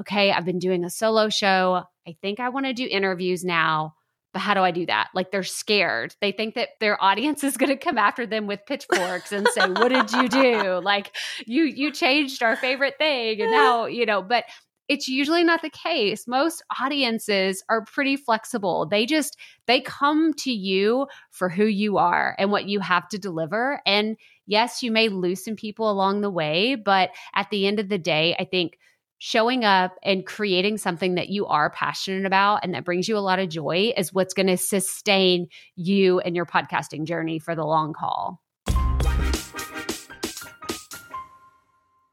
okay, 0.01 0.33
I've 0.33 0.45
been 0.45 0.59
doing 0.59 0.85
a 0.85 0.91
solo 0.91 1.29
show. 1.29 1.85
I 2.07 2.17
think 2.21 2.41
I 2.41 2.49
want 2.49 2.67
to 2.67 2.73
do 2.73 2.87
interviews 2.91 3.45
now, 3.45 3.95
but 4.33 4.41
how 4.41 4.55
do 4.55 4.61
I 4.61 4.71
do 4.71 4.87
that? 4.87 5.09
Like 5.15 5.31
they're 5.31 5.43
scared. 5.43 6.15
They 6.21 6.33
think 6.33 6.55
that 6.55 6.71
their 6.81 7.03
audience 7.03 7.45
is 7.45 7.57
going 7.57 7.71
to 7.71 7.77
come 7.77 7.99
after 7.99 8.27
them 8.27 8.47
with 8.47 8.67
pitchforks 8.67 9.33
and 9.33 9.47
say, 9.49 9.69
"What 9.69 9.89
did 9.89 10.11
you 10.13 10.29
do? 10.29 10.81
Like 10.83 11.15
you 11.47 11.65
you 11.65 11.93
changed 11.93 12.43
our 12.43 12.57
favorite 12.57 12.95
thing 12.99 13.41
and 13.41 13.51
now, 13.53 13.87
you 13.87 14.07
know, 14.07 14.23
but 14.23 14.45
it's 14.89 15.09
usually 15.09 15.45
not 15.45 15.63
the 15.63 15.71
case. 15.71 16.27
Most 16.27 16.63
audiences 16.81 17.63
are 17.69 17.85
pretty 17.85 18.17
flexible. 18.17 18.87
They 18.87 19.07
just 19.07 19.39
they 19.67 19.81
come 19.81 20.35
to 20.39 20.51
you 20.51 21.07
for 21.31 21.49
who 21.49 21.65
you 21.65 21.99
are 21.99 22.35
and 22.39 22.51
what 22.51 22.69
you 22.69 22.81
have 22.81 23.09
to 23.09 23.19
deliver 23.19 23.81
and 23.87 24.17
yes, 24.47 24.83
you 24.83 24.91
may 24.91 25.09
lose 25.09 25.45
some 25.45 25.57
people 25.57 25.91
along 25.91 26.21
the 26.21 26.31
way, 26.31 26.75
but 26.75 27.11
at 27.35 27.49
the 27.51 27.67
end 27.67 27.79
of 27.79 27.89
the 27.89 27.99
day, 27.99 28.35
I 28.39 28.45
think 28.45 28.79
showing 29.25 29.65
up 29.65 29.97
and 30.03 30.27
creating 30.27 30.77
something 30.77 31.15
that 31.15 31.29
you 31.29 31.47
are 31.47 31.71
passionate 31.71 32.27
about 32.27 32.59
and 32.65 32.75
that 32.75 32.85
brings 32.85 33.07
you 33.07 33.17
a 33.17 33.21
lot 33.21 33.39
of 33.39 33.49
joy 33.49 33.93
is 33.97 34.13
what's 34.13 34.35
going 34.35 34.49
to 34.49 34.57
sustain 34.57 35.47
you 35.77 36.19
and 36.19 36.35
your 36.35 36.45
podcasting 36.45 37.05
journey 37.05 37.39
for 37.39 37.55
the 37.55 37.65
long 37.65 37.95
haul. 37.97 38.43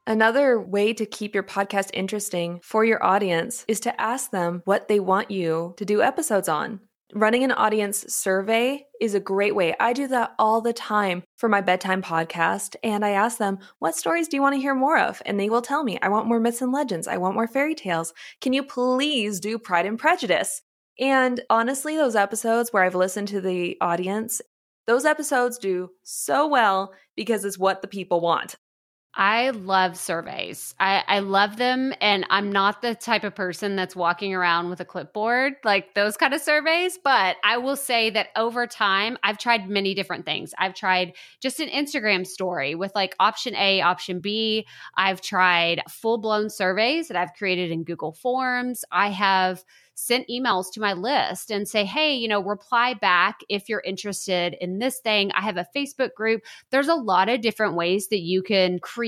Another 0.06 0.60
way 0.60 0.92
to 0.92 1.04
keep 1.04 1.34
your 1.34 1.42
podcast 1.42 1.90
interesting 1.92 2.60
for 2.62 2.84
your 2.84 3.04
audience 3.04 3.64
is 3.66 3.80
to 3.80 4.00
ask 4.00 4.30
them 4.30 4.62
what 4.64 4.86
they 4.86 5.00
want 5.00 5.32
you 5.32 5.74
to 5.78 5.84
do 5.84 6.02
episodes 6.02 6.48
on. 6.48 6.78
Running 7.12 7.42
an 7.42 7.50
audience 7.50 8.04
survey 8.14 8.86
is 9.00 9.14
a 9.14 9.20
great 9.20 9.56
way. 9.56 9.74
I 9.80 9.92
do 9.92 10.06
that 10.08 10.32
all 10.38 10.60
the 10.60 10.72
time 10.72 11.24
for 11.36 11.48
my 11.48 11.60
bedtime 11.60 12.02
podcast. 12.02 12.76
And 12.84 13.04
I 13.04 13.10
ask 13.10 13.36
them, 13.36 13.58
what 13.80 13.96
stories 13.96 14.28
do 14.28 14.36
you 14.36 14.42
want 14.42 14.54
to 14.54 14.60
hear 14.60 14.76
more 14.76 14.96
of? 14.96 15.20
And 15.26 15.38
they 15.38 15.50
will 15.50 15.60
tell 15.60 15.82
me, 15.82 15.98
I 16.00 16.08
want 16.08 16.28
more 16.28 16.38
myths 16.38 16.62
and 16.62 16.70
legends. 16.70 17.08
I 17.08 17.16
want 17.16 17.34
more 17.34 17.48
fairy 17.48 17.74
tales. 17.74 18.14
Can 18.40 18.52
you 18.52 18.62
please 18.62 19.40
do 19.40 19.58
Pride 19.58 19.86
and 19.86 19.98
Prejudice? 19.98 20.62
And 21.00 21.40
honestly, 21.50 21.96
those 21.96 22.14
episodes 22.14 22.72
where 22.72 22.84
I've 22.84 22.94
listened 22.94 23.26
to 23.28 23.40
the 23.40 23.76
audience, 23.80 24.40
those 24.86 25.04
episodes 25.04 25.58
do 25.58 25.90
so 26.04 26.46
well 26.46 26.92
because 27.16 27.44
it's 27.44 27.58
what 27.58 27.82
the 27.82 27.88
people 27.88 28.20
want. 28.20 28.54
I 29.14 29.50
love 29.50 29.96
surveys. 29.96 30.74
I, 30.78 31.02
I 31.08 31.18
love 31.18 31.56
them. 31.56 31.92
And 32.00 32.24
I'm 32.30 32.52
not 32.52 32.80
the 32.80 32.94
type 32.94 33.24
of 33.24 33.34
person 33.34 33.74
that's 33.74 33.96
walking 33.96 34.34
around 34.34 34.70
with 34.70 34.80
a 34.80 34.84
clipboard, 34.84 35.54
like 35.64 35.94
those 35.94 36.16
kind 36.16 36.32
of 36.32 36.40
surveys. 36.40 36.96
But 37.02 37.36
I 37.42 37.58
will 37.58 37.74
say 37.74 38.10
that 38.10 38.28
over 38.36 38.68
time, 38.68 39.18
I've 39.24 39.38
tried 39.38 39.68
many 39.68 39.94
different 39.94 40.26
things. 40.26 40.54
I've 40.58 40.74
tried 40.74 41.14
just 41.40 41.58
an 41.58 41.68
Instagram 41.68 42.24
story 42.24 42.76
with 42.76 42.92
like 42.94 43.16
option 43.18 43.56
A, 43.56 43.80
option 43.80 44.20
B. 44.20 44.66
I've 44.96 45.20
tried 45.20 45.82
full 45.88 46.18
blown 46.18 46.48
surveys 46.48 47.08
that 47.08 47.16
I've 47.16 47.34
created 47.34 47.72
in 47.72 47.82
Google 47.82 48.12
Forms. 48.12 48.84
I 48.92 49.10
have 49.10 49.64
sent 50.00 50.28
emails 50.28 50.72
to 50.72 50.80
my 50.80 50.94
list 50.94 51.50
and 51.50 51.68
say, 51.68 51.84
hey, 51.84 52.14
you 52.14 52.26
know, 52.26 52.42
reply 52.42 52.94
back 52.94 53.40
if 53.50 53.68
you're 53.68 53.82
interested 53.84 54.56
in 54.60 54.78
this 54.78 54.98
thing. 54.98 55.30
I 55.32 55.42
have 55.42 55.58
a 55.58 55.66
Facebook 55.76 56.14
group. 56.14 56.40
There's 56.70 56.88
a 56.88 56.94
lot 56.94 57.28
of 57.28 57.42
different 57.42 57.74
ways 57.74 58.08
that 58.08 58.20
you 58.20 58.42
can 58.42 58.78
create 58.78 58.99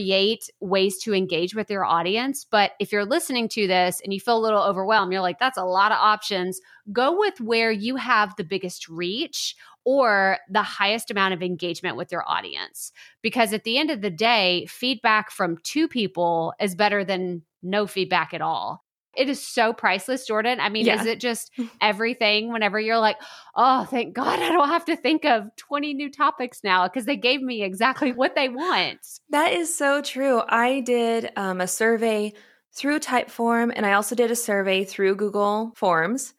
ways 0.61 0.99
to 0.99 1.15
engage 1.15 1.55
with 1.55 1.71
your 1.71 1.85
audience. 1.85 2.47
But 2.51 2.73
if 2.81 2.93
you're 2.93 3.05
listening 3.05 3.49
to 3.51 3.67
this 3.67 4.01
and 4.03 4.13
you 4.13 4.21
feel 4.21 4.39
a 4.39 4.41
little 4.41 4.63
overwhelmed, 4.63 5.13
you're 5.13 5.23
like, 5.23 5.39
that's 5.39 5.59
a 5.59 5.65
lot 5.65 5.93
of 5.93 5.99
options. 5.99 6.61
Go 6.93 7.19
with 7.19 7.41
where 7.41 7.71
you 7.71 7.97
have 7.97 8.35
the 8.37 8.45
biggest 8.45 8.89
reach 8.89 9.57
or 9.85 10.39
the 10.49 10.63
highest 10.63 11.11
amount 11.11 11.35
of 11.35 11.43
engagement 11.43 11.97
with 11.97 12.13
your 12.13 12.29
audience. 12.29 12.93
Because 13.21 13.53
at 13.53 13.65
the 13.65 13.79
end 13.79 13.91
of 13.91 14.01
the 14.01 14.11
day, 14.11 14.67
feedback 14.69 15.31
from 15.31 15.59
two 15.65 15.89
people 15.89 16.55
is 16.61 16.75
better 16.75 17.05
than 17.05 17.43
no 17.63 17.87
feedback 17.87 18.33
at 18.35 18.43
all. 18.43 18.82
It 19.17 19.29
is 19.29 19.47
so 19.47 19.73
priceless, 19.73 20.27
Jordan. 20.27 20.61
I 20.61 20.69
mean, 20.69 20.87
yeah. 20.87 21.01
is 21.01 21.07
it 21.07 21.21
just 21.21 21.51
everything 21.81 22.53
whenever 22.53 22.81
you're 22.81 22.99
like, 22.99 23.17
oh, 23.55 23.85
thank 23.85 24.15
God 24.15 24.39
I 24.39 24.49
don't 24.51 24.69
have 24.69 24.85
to 24.87 24.97
think 24.97 25.25
of 25.25 25.55
20 25.57 25.95
new 25.95 26.11
topics 26.11 26.61
now 26.65 26.89
because 26.89 27.05
they 27.05 27.17
gave 27.17 27.43
me 27.43 27.63
exactly 27.63 28.13
what 28.13 28.35
they 28.35 28.49
want? 28.49 29.01
That 29.31 29.53
is 29.53 29.77
so 29.77 30.01
true. 30.03 30.43
I 30.49 30.81
did 30.81 31.31
um, 31.37 31.61
a 31.61 31.69
survey 31.69 32.33
through 32.75 33.01
Typeform 33.01 33.73
and 33.75 33.85
I 33.85 33.93
also 33.93 34.15
did 34.15 34.31
a 34.31 34.37
survey 34.37 34.85
through 34.85 35.17
Google 35.17 35.73
Forms 35.77 36.35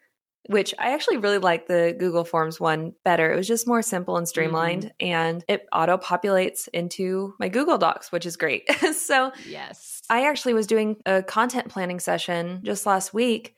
which 0.48 0.74
I 0.78 0.94
actually 0.94 1.18
really 1.18 1.38
like 1.38 1.68
the 1.68 1.96
Google 1.98 2.26
Forms 2.26 2.60
one 2.60 2.94
better. 3.06 3.32
It 3.32 3.36
was 3.36 3.48
just 3.48 3.68
more 3.68 3.82
simple 3.82 4.18
and 4.18 4.28
streamlined 4.28 4.84
mm-hmm. 4.84 5.08
and 5.08 5.46
it 5.48 5.66
auto 5.72 5.98
populates 5.98 6.68
into 6.74 7.34
my 7.40 7.48
Google 7.48 7.78
Docs, 7.78 8.12
which 8.12 8.26
is 8.26 8.36
great. 8.36 8.70
so, 8.94 9.32
yes. 9.48 9.93
I 10.10 10.28
actually 10.28 10.54
was 10.54 10.68
doing 10.68 10.98
a 11.06 11.24
content 11.24 11.70
planning 11.70 12.00
session 12.00 12.62
just 12.64 12.86
last 12.86 13.14
week 13.14 13.56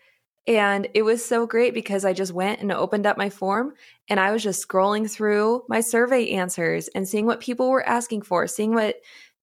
and 0.48 0.88
it 0.94 1.02
was 1.02 1.26
so 1.26 1.48
great 1.48 1.74
because 1.74 2.06
I 2.06 2.14
just 2.14 2.32
went 2.32 2.62
and 2.62 2.72
opened 2.72 3.08
up 3.08 3.18
my 3.18 3.30
form 3.30 3.74
and 4.10 4.20
I 4.20 4.32
was 4.32 4.44
just 4.44 4.68
scrolling 4.68 5.10
through 5.10 5.64
my 5.68 5.82
survey 5.82 6.32
answers 6.32 6.88
and 6.90 7.08
seeing 7.08 7.26
what 7.26 7.40
people 7.40 7.70
were 7.70 7.88
asking 7.88 8.22
for, 8.22 8.46
seeing 8.46 8.74
what 8.74 8.98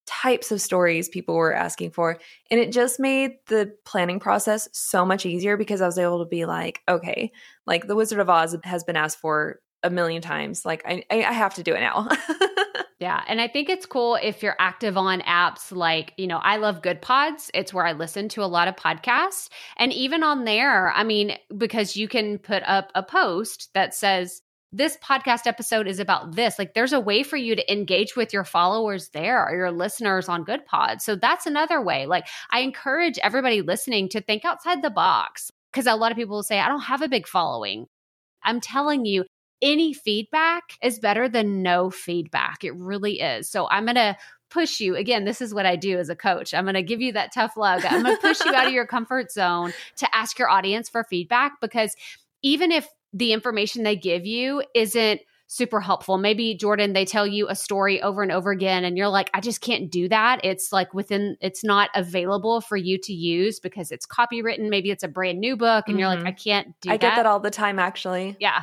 types 0.06 0.52
of 0.52 0.60
stories 0.60 1.08
people 1.08 1.34
were 1.34 1.54
asking 1.54 1.90
for. 1.90 2.18
And 2.50 2.60
it 2.60 2.72
just 2.72 3.00
made 3.00 3.32
the 3.46 3.74
planning 3.84 4.20
process 4.20 4.68
so 4.72 5.04
much 5.04 5.26
easier 5.26 5.56
because 5.56 5.80
I 5.80 5.86
was 5.86 5.98
able 5.98 6.20
to 6.20 6.28
be 6.28 6.44
like, 6.44 6.82
okay, 6.88 7.32
like 7.66 7.86
the 7.86 7.96
Wizard 7.96 8.20
of 8.20 8.30
Oz 8.30 8.56
has 8.62 8.84
been 8.84 8.96
asked 8.96 9.18
for 9.18 9.60
a 9.82 9.90
million 9.90 10.22
times. 10.22 10.64
Like 10.64 10.82
I, 10.86 11.04
I 11.10 11.32
have 11.32 11.54
to 11.54 11.62
do 11.62 11.74
it 11.74 11.80
now. 11.80 12.08
yeah. 12.98 13.22
And 13.26 13.40
I 13.40 13.48
think 13.48 13.68
it's 13.68 13.86
cool 13.86 14.16
if 14.22 14.42
you're 14.42 14.56
active 14.58 14.96
on 14.96 15.20
apps 15.22 15.72
like, 15.72 16.14
you 16.16 16.26
know, 16.26 16.38
I 16.38 16.56
love 16.56 16.82
Goodpods. 16.82 17.50
It's 17.52 17.74
where 17.74 17.86
I 17.86 17.92
listen 17.92 18.28
to 18.30 18.44
a 18.44 18.46
lot 18.46 18.68
of 18.68 18.76
podcasts. 18.76 19.48
And 19.76 19.92
even 19.92 20.22
on 20.22 20.44
there, 20.44 20.92
I 20.92 21.04
mean, 21.04 21.36
because 21.56 21.96
you 21.96 22.08
can 22.08 22.38
put 22.38 22.62
up 22.64 22.90
a 22.94 23.02
post 23.02 23.70
that 23.74 23.94
says, 23.94 24.42
this 24.74 24.96
podcast 25.04 25.46
episode 25.46 25.86
is 25.86 26.00
about 26.00 26.34
this. 26.34 26.58
Like, 26.58 26.72
there's 26.72 26.94
a 26.94 27.00
way 27.00 27.22
for 27.22 27.36
you 27.36 27.54
to 27.54 27.72
engage 27.72 28.16
with 28.16 28.32
your 28.32 28.44
followers 28.44 29.10
there 29.10 29.46
or 29.46 29.54
your 29.54 29.70
listeners 29.70 30.30
on 30.30 30.46
Goodpods. 30.46 31.02
So, 31.02 31.14
that's 31.14 31.44
another 31.44 31.82
way. 31.82 32.06
Like, 32.06 32.26
I 32.50 32.60
encourage 32.60 33.18
everybody 33.18 33.60
listening 33.60 34.08
to 34.10 34.22
think 34.22 34.46
outside 34.46 34.80
the 34.80 34.88
box 34.88 35.50
because 35.70 35.86
a 35.86 35.94
lot 35.94 36.10
of 36.10 36.16
people 36.16 36.36
will 36.36 36.42
say, 36.42 36.58
I 36.58 36.68
don't 36.68 36.80
have 36.80 37.02
a 37.02 37.08
big 37.08 37.26
following. 37.26 37.86
I'm 38.42 38.60
telling 38.60 39.04
you, 39.04 39.24
any 39.62 39.94
feedback 39.94 40.62
is 40.82 40.98
better 40.98 41.28
than 41.28 41.62
no 41.62 41.90
feedback. 41.90 42.64
It 42.64 42.74
really 42.76 43.20
is. 43.20 43.48
So, 43.48 43.68
I'm 43.70 43.84
going 43.84 43.94
to 43.94 44.16
push 44.50 44.80
you 44.80 44.94
again 44.94 45.24
this 45.24 45.40
is 45.40 45.54
what 45.54 45.64
i 45.64 45.76
do 45.76 45.98
as 45.98 46.10
a 46.10 46.14
coach 46.14 46.52
i'm 46.52 46.64
going 46.64 46.74
to 46.74 46.82
give 46.82 47.00
you 47.00 47.10
that 47.10 47.32
tough 47.32 47.56
love 47.56 47.82
i'm 47.88 48.02
going 48.02 48.14
to 48.14 48.20
push 48.20 48.38
you 48.44 48.54
out 48.54 48.66
of 48.66 48.72
your 48.74 48.86
comfort 48.86 49.32
zone 49.32 49.72
to 49.96 50.06
ask 50.14 50.38
your 50.38 50.50
audience 50.50 50.90
for 50.90 51.02
feedback 51.04 51.52
because 51.62 51.96
even 52.42 52.70
if 52.70 52.86
the 53.14 53.32
information 53.32 53.82
they 53.82 53.96
give 53.96 54.26
you 54.26 54.62
isn't 54.74 55.22
super 55.52 55.80
helpful. 55.80 56.16
Maybe 56.16 56.54
Jordan, 56.54 56.94
they 56.94 57.04
tell 57.04 57.26
you 57.26 57.46
a 57.48 57.54
story 57.54 58.00
over 58.00 58.22
and 58.22 58.32
over 58.32 58.50
again, 58.50 58.84
and 58.84 58.96
you're 58.96 59.08
like, 59.08 59.28
I 59.34 59.40
just 59.40 59.60
can't 59.60 59.90
do 59.90 60.08
that. 60.08 60.40
It's 60.42 60.72
like 60.72 60.94
within, 60.94 61.36
it's 61.42 61.62
not 61.62 61.90
available 61.94 62.62
for 62.62 62.76
you 62.76 62.96
to 62.98 63.12
use 63.12 63.60
because 63.60 63.92
it's 63.92 64.06
copywritten. 64.06 64.70
Maybe 64.70 64.90
it's 64.90 65.02
a 65.02 65.08
brand 65.08 65.40
new 65.40 65.56
book, 65.56 65.84
and 65.86 65.92
mm-hmm. 65.92 65.98
you're 65.98 66.08
like, 66.08 66.20
mm-hmm. 66.20 66.28
I 66.28 66.32
can't 66.32 66.80
do 66.80 66.88
that. 66.88 66.94
I 66.94 66.96
that. 66.96 67.00
get 67.00 67.16
that 67.16 67.26
all 67.26 67.38
the 67.38 67.50
time, 67.50 67.78
actually. 67.78 68.34
Yeah. 68.40 68.62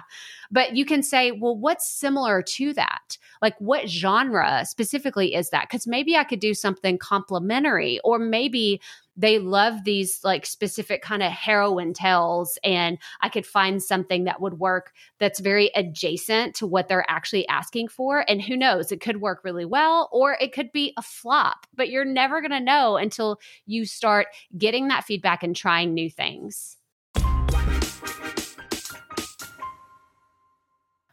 But 0.52 0.76
you 0.76 0.84
can 0.84 1.04
say, 1.04 1.32
well, 1.32 1.56
what's 1.56 1.88
similar 1.88 2.42
to 2.42 2.74
that? 2.74 3.20
Like, 3.40 3.56
what 3.60 3.88
genre 3.88 4.66
specifically 4.66 5.36
is 5.36 5.52
that? 5.52 5.68
Because 5.70 5.86
maybe 5.86 6.16
I 6.16 6.24
could 6.24 6.40
do 6.40 6.56
something 6.56 6.98
complementary, 6.98 8.00
or 8.04 8.18
maybe 8.18 8.82
they 9.20 9.38
love 9.38 9.84
these 9.84 10.22
like 10.24 10.46
specific 10.46 11.02
kind 11.02 11.22
of 11.22 11.32
heroine 11.32 11.94
tales 11.94 12.58
and 12.64 12.98
i 13.22 13.30
could 13.30 13.46
find 13.46 13.84
something 13.84 14.24
that 14.24 14.42
would 14.42 14.60
work 14.60 14.94
that's 15.20 15.40
very 15.40 15.70
adjacent 15.76 16.56
to 16.56 16.66
what 16.66 16.88
they're 16.88 17.10
actually 17.10 17.48
asking 17.48 17.88
for 17.88 18.26
and 18.28 18.42
who 18.42 18.56
knows 18.56 18.92
it 18.92 19.02
could 19.02 19.22
work 19.22 19.42
really 19.44 19.66
well 19.66 20.10
or 20.12 20.38
it 20.40 20.54
could 20.54 20.72
be 20.72 20.94
a 20.98 21.02
flop 21.02 21.68
but 21.76 21.90
you're 21.90 22.06
never 22.06 22.42
going 22.42 22.52
to 22.52 22.60
know 22.60 22.96
until 22.98 23.40
you 23.66 23.86
start 23.86 24.28
getting 24.58 24.88
that 24.88 25.04
feedback 25.04 25.44
and 25.44 25.56
trying 25.56 25.94
new 25.94 26.10
things 26.10 26.79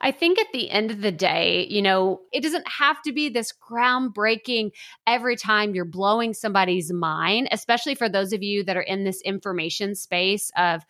I 0.00 0.10
think 0.10 0.38
at 0.38 0.48
the 0.52 0.70
end 0.70 0.90
of 0.90 1.00
the 1.00 1.12
day, 1.12 1.66
you 1.70 1.80
know, 1.80 2.20
it 2.32 2.42
doesn't 2.42 2.68
have 2.68 3.00
to 3.02 3.12
be 3.12 3.28
this 3.28 3.52
groundbreaking 3.52 4.72
every 5.06 5.36
time 5.36 5.74
you're 5.74 5.84
blowing 5.84 6.34
somebody's 6.34 6.92
mind, 6.92 7.48
especially 7.50 7.94
for 7.94 8.08
those 8.08 8.32
of 8.32 8.42
you 8.42 8.62
that 8.64 8.76
are 8.76 8.82
in 8.82 9.04
this 9.04 9.22
information 9.22 9.94
space 9.94 10.50
of 10.56 10.82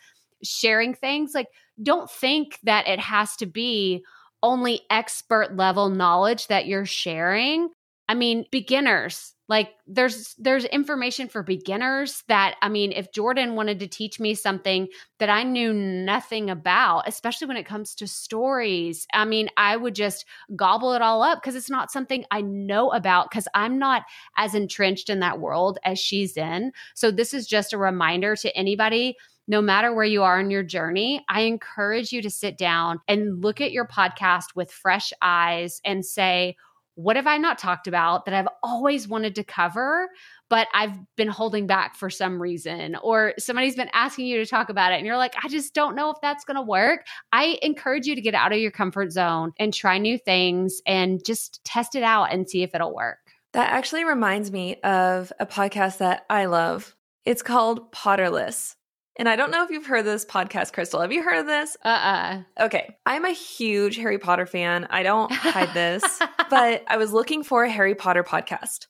sharing 0.42 0.92
things. 0.92 1.32
Like, 1.34 1.48
don't 1.82 2.10
think 2.10 2.58
that 2.64 2.88
it 2.88 2.98
has 2.98 3.36
to 3.36 3.46
be 3.46 4.04
only 4.42 4.82
expert 4.90 5.56
level 5.56 5.88
knowledge 5.88 6.48
that 6.48 6.66
you're 6.66 6.86
sharing. 6.86 7.68
I 8.08 8.14
mean, 8.14 8.46
beginners, 8.50 9.34
like 9.48 9.70
there's 9.86 10.34
there's 10.38 10.64
information 10.64 11.28
for 11.28 11.42
beginners 11.42 12.24
that 12.26 12.56
i 12.62 12.68
mean 12.68 12.90
if 12.90 13.12
jordan 13.12 13.54
wanted 13.54 13.78
to 13.78 13.86
teach 13.86 14.18
me 14.18 14.34
something 14.34 14.88
that 15.18 15.30
i 15.30 15.44
knew 15.44 15.72
nothing 15.72 16.50
about 16.50 17.06
especially 17.06 17.46
when 17.46 17.56
it 17.56 17.64
comes 17.64 17.94
to 17.94 18.08
stories 18.08 19.06
i 19.12 19.24
mean 19.24 19.48
i 19.56 19.76
would 19.76 19.94
just 19.94 20.24
gobble 20.56 20.94
it 20.94 21.02
all 21.02 21.22
up 21.22 21.40
because 21.40 21.54
it's 21.54 21.70
not 21.70 21.92
something 21.92 22.24
i 22.32 22.40
know 22.40 22.90
about 22.90 23.30
because 23.30 23.46
i'm 23.54 23.78
not 23.78 24.02
as 24.36 24.54
entrenched 24.54 25.08
in 25.08 25.20
that 25.20 25.38
world 25.38 25.78
as 25.84 25.98
she's 25.98 26.36
in. 26.36 26.72
So 26.94 27.10
this 27.10 27.34
is 27.34 27.46
just 27.46 27.72
a 27.72 27.78
reminder 27.78 28.36
to 28.36 28.56
anybody 28.56 29.16
no 29.48 29.62
matter 29.62 29.94
where 29.94 30.04
you 30.04 30.24
are 30.24 30.40
in 30.40 30.50
your 30.50 30.64
journey, 30.64 31.24
I 31.28 31.42
encourage 31.42 32.10
you 32.10 32.20
to 32.22 32.30
sit 32.30 32.58
down 32.58 32.98
and 33.06 33.44
look 33.44 33.60
at 33.60 33.70
your 33.70 33.86
podcast 33.86 34.56
with 34.56 34.72
fresh 34.72 35.12
eyes 35.22 35.80
and 35.84 36.04
say, 36.04 36.56
what 36.96 37.16
have 37.16 37.26
I 37.26 37.36
not 37.36 37.58
talked 37.58 37.86
about 37.86 38.24
that 38.24 38.34
I've 38.34 38.48
always 38.62 39.06
wanted 39.06 39.34
to 39.36 39.44
cover, 39.44 40.08
but 40.48 40.66
I've 40.72 40.96
been 41.14 41.28
holding 41.28 41.66
back 41.66 41.94
for 41.94 42.08
some 42.08 42.40
reason? 42.40 42.96
Or 42.96 43.34
somebody's 43.38 43.76
been 43.76 43.90
asking 43.92 44.26
you 44.26 44.38
to 44.38 44.46
talk 44.46 44.70
about 44.70 44.92
it 44.92 44.96
and 44.96 45.06
you're 45.06 45.18
like, 45.18 45.34
I 45.42 45.48
just 45.48 45.74
don't 45.74 45.94
know 45.94 46.10
if 46.10 46.16
that's 46.22 46.44
going 46.44 46.56
to 46.56 46.62
work. 46.62 47.06
I 47.32 47.58
encourage 47.60 48.06
you 48.06 48.14
to 48.14 48.20
get 48.22 48.34
out 48.34 48.52
of 48.52 48.58
your 48.58 48.70
comfort 48.70 49.12
zone 49.12 49.52
and 49.58 49.74
try 49.74 49.98
new 49.98 50.18
things 50.18 50.80
and 50.86 51.24
just 51.24 51.62
test 51.64 51.94
it 51.94 52.02
out 52.02 52.32
and 52.32 52.48
see 52.48 52.62
if 52.62 52.74
it'll 52.74 52.94
work. 52.94 53.18
That 53.52 53.72
actually 53.72 54.04
reminds 54.04 54.50
me 54.50 54.76
of 54.82 55.32
a 55.38 55.46
podcast 55.46 55.98
that 55.98 56.24
I 56.30 56.46
love. 56.46 56.96
It's 57.26 57.42
called 57.42 57.92
Potterless. 57.92 58.74
And 59.18 59.28
I 59.28 59.36
don't 59.36 59.50
know 59.50 59.64
if 59.64 59.70
you've 59.70 59.86
heard 59.86 60.04
this 60.04 60.24
podcast, 60.24 60.72
Crystal. 60.72 61.00
Have 61.00 61.12
you 61.12 61.22
heard 61.22 61.38
of 61.38 61.46
this? 61.46 61.76
Uh 61.84 61.88
uh 61.88 62.64
Okay. 62.64 62.96
I'm 63.06 63.24
a 63.24 63.30
huge 63.30 63.96
Harry 63.96 64.18
Potter 64.18 64.46
fan. 64.46 64.86
I 64.90 65.02
don't 65.02 65.32
hide 65.32 65.72
this, 65.72 66.04
but 66.50 66.84
I 66.86 66.98
was 66.98 67.12
looking 67.12 67.42
for 67.42 67.64
a 67.64 67.70
Harry 67.70 67.94
Potter 67.94 68.22
podcast. 68.22 68.86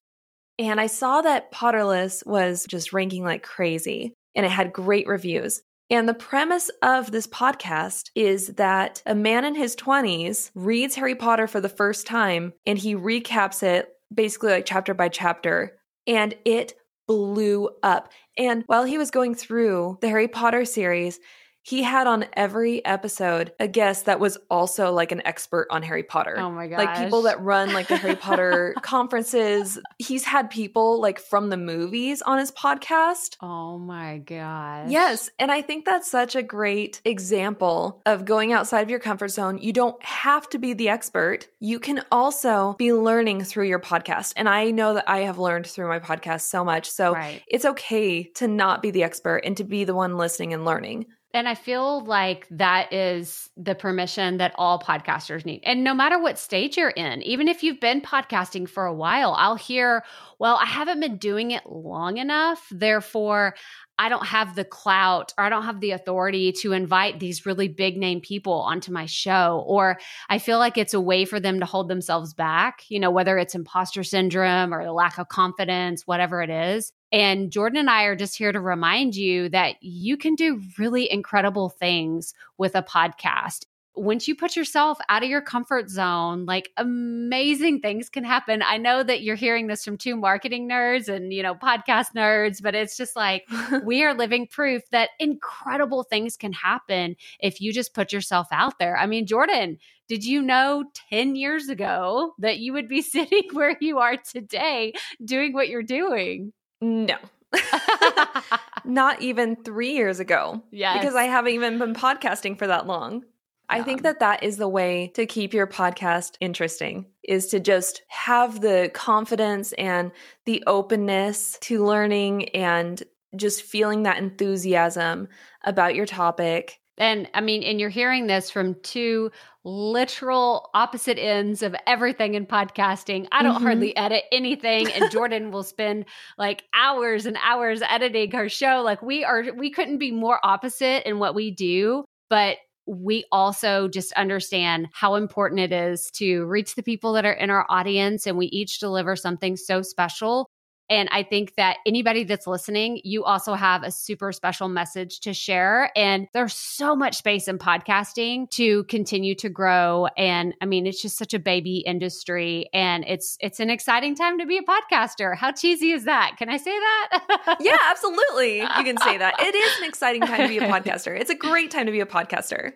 And 0.58 0.80
I 0.80 0.86
saw 0.86 1.20
that 1.22 1.52
Potterless 1.52 2.26
was 2.26 2.66
just 2.68 2.92
ranking 2.92 3.22
like 3.22 3.42
crazy 3.42 4.14
and 4.34 4.44
it 4.44 4.50
had 4.50 4.72
great 4.72 5.06
reviews. 5.06 5.62
And 5.90 6.08
the 6.08 6.14
premise 6.14 6.70
of 6.82 7.12
this 7.12 7.28
podcast 7.28 8.10
is 8.16 8.48
that 8.54 9.02
a 9.06 9.14
man 9.14 9.44
in 9.44 9.54
his 9.54 9.76
20s 9.76 10.50
reads 10.54 10.96
Harry 10.96 11.14
Potter 11.14 11.46
for 11.46 11.60
the 11.60 11.68
first 11.68 12.06
time 12.06 12.52
and 12.66 12.76
he 12.76 12.96
recaps 12.96 13.62
it 13.62 13.88
basically 14.12 14.50
like 14.50 14.66
chapter 14.66 14.94
by 14.94 15.08
chapter. 15.08 15.78
And 16.06 16.34
it 16.44 16.74
blew 17.06 17.70
up. 17.82 18.10
And 18.36 18.64
while 18.66 18.84
he 18.84 18.98
was 18.98 19.10
going 19.10 19.34
through 19.34 19.98
the 20.00 20.08
Harry 20.08 20.28
Potter 20.28 20.64
series, 20.64 21.20
he 21.66 21.82
had 21.82 22.06
on 22.06 22.24
every 22.34 22.84
episode 22.84 23.52
a 23.58 23.66
guest 23.66 24.04
that 24.04 24.20
was 24.20 24.38
also 24.48 24.92
like 24.92 25.10
an 25.10 25.20
expert 25.26 25.66
on 25.68 25.82
Harry 25.82 26.04
Potter. 26.04 26.36
Oh 26.38 26.48
my 26.48 26.68
god. 26.68 26.78
Like 26.78 26.96
people 27.02 27.22
that 27.22 27.40
run 27.42 27.72
like 27.72 27.88
the 27.88 27.96
Harry 27.96 28.14
Potter 28.14 28.72
conferences. 28.82 29.76
He's 29.98 30.24
had 30.24 30.48
people 30.48 31.00
like 31.00 31.18
from 31.18 31.50
the 31.50 31.56
movies 31.56 32.22
on 32.22 32.38
his 32.38 32.52
podcast. 32.52 33.36
Oh 33.42 33.78
my 33.78 34.18
god! 34.18 34.90
Yes. 34.92 35.28
And 35.40 35.50
I 35.50 35.60
think 35.60 35.84
that's 35.84 36.08
such 36.08 36.36
a 36.36 36.42
great 36.42 37.00
example 37.04 38.00
of 38.06 38.24
going 38.24 38.52
outside 38.52 38.82
of 38.82 38.90
your 38.90 39.00
comfort 39.00 39.28
zone. 39.28 39.58
You 39.58 39.72
don't 39.72 40.00
have 40.04 40.48
to 40.50 40.58
be 40.58 40.72
the 40.72 40.88
expert. 40.88 41.48
You 41.58 41.80
can 41.80 42.04
also 42.12 42.76
be 42.78 42.92
learning 42.92 43.42
through 43.42 43.66
your 43.66 43.80
podcast. 43.80 44.34
And 44.36 44.48
I 44.48 44.70
know 44.70 44.94
that 44.94 45.08
I 45.08 45.22
have 45.22 45.38
learned 45.40 45.66
through 45.66 45.88
my 45.88 45.98
podcast 45.98 46.42
so 46.42 46.64
much. 46.64 46.88
So 46.88 47.12
Right. 47.14 47.42
it's 47.48 47.64
okay 47.64 48.22
to 48.34 48.46
not 48.46 48.82
be 48.82 48.92
the 48.92 49.02
expert 49.02 49.38
and 49.38 49.56
to 49.56 49.64
be 49.64 49.82
the 49.82 49.94
one 49.96 50.16
listening 50.16 50.54
and 50.54 50.64
learning. 50.64 51.06
And 51.34 51.46
I 51.46 51.54
feel 51.54 52.02
like 52.04 52.46
that 52.50 52.92
is 52.94 53.50
the 53.58 53.74
permission 53.74 54.38
that 54.38 54.54
all 54.54 54.80
podcasters 54.80 55.44
need. 55.44 55.60
And 55.64 55.84
no 55.84 55.92
matter 55.92 56.18
what 56.18 56.38
stage 56.38 56.78
you're 56.78 56.88
in, 56.88 57.20
even 57.22 57.46
if 57.46 57.62
you've 57.62 57.80
been 57.80 58.00
podcasting 58.00 58.66
for 58.66 58.86
a 58.86 58.94
while, 58.94 59.34
I'll 59.36 59.56
hear, 59.56 60.02
well, 60.38 60.56
I 60.56 60.64
haven't 60.64 61.00
been 61.00 61.18
doing 61.18 61.50
it 61.50 61.66
long 61.66 62.16
enough. 62.16 62.66
Therefore, 62.70 63.54
I 63.98 64.08
don't 64.08 64.26
have 64.26 64.54
the 64.54 64.64
clout 64.64 65.34
or 65.36 65.44
I 65.44 65.48
don't 65.48 65.64
have 65.64 65.80
the 65.80 65.90
authority 65.90 66.52
to 66.60 66.72
invite 66.72 67.18
these 67.18 67.44
really 67.44 67.68
big 67.68 67.96
name 67.96 68.20
people 68.20 68.54
onto 68.54 68.92
my 68.92 69.06
show. 69.06 69.64
Or 69.66 69.98
I 70.30 70.38
feel 70.38 70.58
like 70.58 70.78
it's 70.78 70.94
a 70.94 71.00
way 71.00 71.24
for 71.24 71.40
them 71.40 71.60
to 71.60 71.66
hold 71.66 71.88
themselves 71.88 72.34
back, 72.34 72.82
you 72.88 73.00
know, 73.00 73.10
whether 73.10 73.36
it's 73.36 73.54
imposter 73.54 74.04
syndrome 74.04 74.72
or 74.72 74.84
the 74.84 74.92
lack 74.92 75.18
of 75.18 75.28
confidence, 75.28 76.06
whatever 76.06 76.40
it 76.42 76.50
is. 76.50 76.92
And 77.12 77.52
Jordan 77.52 77.78
and 77.78 77.90
I 77.90 78.04
are 78.04 78.16
just 78.16 78.36
here 78.36 78.52
to 78.52 78.60
remind 78.60 79.14
you 79.14 79.48
that 79.50 79.76
you 79.80 80.16
can 80.16 80.34
do 80.34 80.60
really 80.78 81.10
incredible 81.10 81.68
things 81.68 82.34
with 82.58 82.74
a 82.74 82.82
podcast. 82.82 83.64
Once 83.94 84.28
you 84.28 84.34
put 84.34 84.56
yourself 84.56 84.98
out 85.08 85.22
of 85.22 85.30
your 85.30 85.40
comfort 85.40 85.88
zone, 85.88 86.44
like 86.44 86.70
amazing 86.76 87.80
things 87.80 88.10
can 88.10 88.24
happen. 88.24 88.62
I 88.62 88.76
know 88.76 89.02
that 89.02 89.22
you're 89.22 89.36
hearing 89.36 89.68
this 89.68 89.84
from 89.84 89.96
two 89.96 90.16
marketing 90.16 90.68
nerds 90.68 91.08
and, 91.08 91.32
you 91.32 91.42
know, 91.42 91.54
podcast 91.54 92.08
nerds, 92.14 92.60
but 92.60 92.74
it's 92.74 92.96
just 92.98 93.16
like 93.16 93.44
we 93.84 94.02
are 94.02 94.12
living 94.12 94.48
proof 94.48 94.82
that 94.90 95.10
incredible 95.18 96.02
things 96.02 96.36
can 96.36 96.52
happen 96.52 97.16
if 97.40 97.58
you 97.62 97.72
just 97.72 97.94
put 97.94 98.12
yourself 98.12 98.48
out 98.52 98.78
there. 98.78 98.98
I 98.98 99.06
mean, 99.06 99.26
Jordan, 99.26 99.78
did 100.08 100.24
you 100.26 100.42
know 100.42 100.84
10 101.10 101.34
years 101.34 101.70
ago 101.70 102.34
that 102.38 102.58
you 102.58 102.74
would 102.74 102.88
be 102.88 103.00
sitting 103.02 103.44
where 103.52 103.78
you 103.80 103.98
are 103.98 104.18
today 104.18 104.92
doing 105.24 105.54
what 105.54 105.70
you're 105.70 105.82
doing? 105.82 106.52
No. 106.80 107.16
Not 108.84 109.22
even 109.22 109.56
three 109.56 109.92
years 109.92 110.20
ago. 110.20 110.62
Yeah. 110.70 110.98
Because 110.98 111.14
I 111.14 111.24
haven't 111.24 111.52
even 111.52 111.78
been 111.78 111.94
podcasting 111.94 112.58
for 112.58 112.66
that 112.66 112.86
long. 112.86 113.24
I 113.68 113.82
think 113.82 114.02
that 114.02 114.20
that 114.20 114.44
is 114.44 114.58
the 114.58 114.68
way 114.68 115.10
to 115.14 115.26
keep 115.26 115.52
your 115.52 115.66
podcast 115.66 116.36
interesting 116.40 117.06
is 117.24 117.48
to 117.48 117.58
just 117.58 118.02
have 118.08 118.60
the 118.60 118.90
confidence 118.94 119.72
and 119.72 120.12
the 120.44 120.62
openness 120.66 121.58
to 121.62 121.84
learning 121.84 122.50
and 122.50 123.02
just 123.34 123.62
feeling 123.62 124.04
that 124.04 124.18
enthusiasm 124.18 125.28
about 125.64 125.96
your 125.96 126.06
topic. 126.06 126.78
And 126.98 127.28
I 127.34 127.40
mean, 127.40 127.62
and 127.62 127.80
you're 127.80 127.90
hearing 127.90 128.26
this 128.26 128.50
from 128.50 128.76
two 128.82 129.32
literal 129.66 130.70
opposite 130.74 131.18
ends 131.18 131.60
of 131.60 131.74
everything 131.88 132.34
in 132.34 132.46
podcasting. 132.46 133.26
I 133.32 133.42
don't 133.42 133.56
Mhm. 133.56 133.62
hardly 133.62 133.96
edit 133.96 134.22
anything, 134.30 134.90
and 134.92 135.10
Jordan 135.10 135.50
will 135.50 135.64
spend 135.64 136.04
like 136.38 136.62
hours 136.72 137.26
and 137.26 137.36
hours 137.42 137.82
editing 137.82 138.30
her 138.30 138.48
show. 138.48 138.82
Like 138.84 139.02
we 139.02 139.24
are, 139.24 139.44
we 139.56 139.70
couldn't 139.70 139.98
be 139.98 140.12
more 140.12 140.38
opposite 140.44 141.06
in 141.06 141.18
what 141.18 141.34
we 141.34 141.50
do, 141.50 142.04
but 142.30 142.58
we 142.86 143.24
also 143.32 143.88
just 143.88 144.12
understand 144.12 144.86
how 144.92 145.16
important 145.16 145.60
it 145.60 145.72
is 145.72 146.08
to 146.12 146.44
reach 146.46 146.76
the 146.76 146.82
people 146.84 147.12
that 147.14 147.24
are 147.26 147.32
in 147.32 147.50
our 147.50 147.66
audience, 147.68 148.24
and 148.28 148.38
we 148.38 148.46
each 148.46 148.78
deliver 148.78 149.16
something 149.16 149.56
so 149.56 149.82
special. 149.82 150.46
And 150.88 151.08
I 151.10 151.22
think 151.22 151.54
that 151.56 151.78
anybody 151.86 152.24
that's 152.24 152.46
listening, 152.46 153.00
you 153.04 153.24
also 153.24 153.54
have 153.54 153.82
a 153.82 153.90
super 153.90 154.32
special 154.32 154.68
message 154.68 155.20
to 155.20 155.34
share. 155.34 155.90
And 155.96 156.28
there's 156.32 156.54
so 156.54 156.94
much 156.94 157.16
space 157.16 157.48
in 157.48 157.58
podcasting 157.58 158.50
to 158.50 158.84
continue 158.84 159.34
to 159.36 159.48
grow. 159.48 160.06
And 160.16 160.54
I 160.60 160.66
mean, 160.66 160.86
it's 160.86 161.02
just 161.02 161.16
such 161.18 161.34
a 161.34 161.38
baby 161.38 161.78
industry 161.78 162.68
and 162.72 163.04
it's 163.06 163.36
it's 163.40 163.60
an 163.60 163.70
exciting 163.70 164.14
time 164.14 164.38
to 164.38 164.46
be 164.46 164.58
a 164.58 164.62
podcaster. 164.62 165.36
How 165.36 165.52
cheesy 165.52 165.92
is 165.92 166.04
that? 166.04 166.36
Can 166.38 166.48
I 166.48 166.56
say 166.56 166.78
that? 166.78 167.56
Yeah, 167.60 167.76
absolutely. 167.88 168.58
You 168.60 168.84
can 168.84 168.98
say 168.98 169.18
that. 169.18 169.40
It 169.40 169.54
is 169.54 169.78
an 169.78 169.88
exciting 169.88 170.22
time 170.22 170.42
to 170.42 170.48
be 170.48 170.58
a 170.58 170.60
podcaster. 170.72 171.18
It's 171.18 171.30
a 171.30 171.34
great 171.34 171.70
time 171.70 171.86
to 171.86 171.92
be 171.92 172.00
a 172.00 172.06
podcaster. 172.06 172.72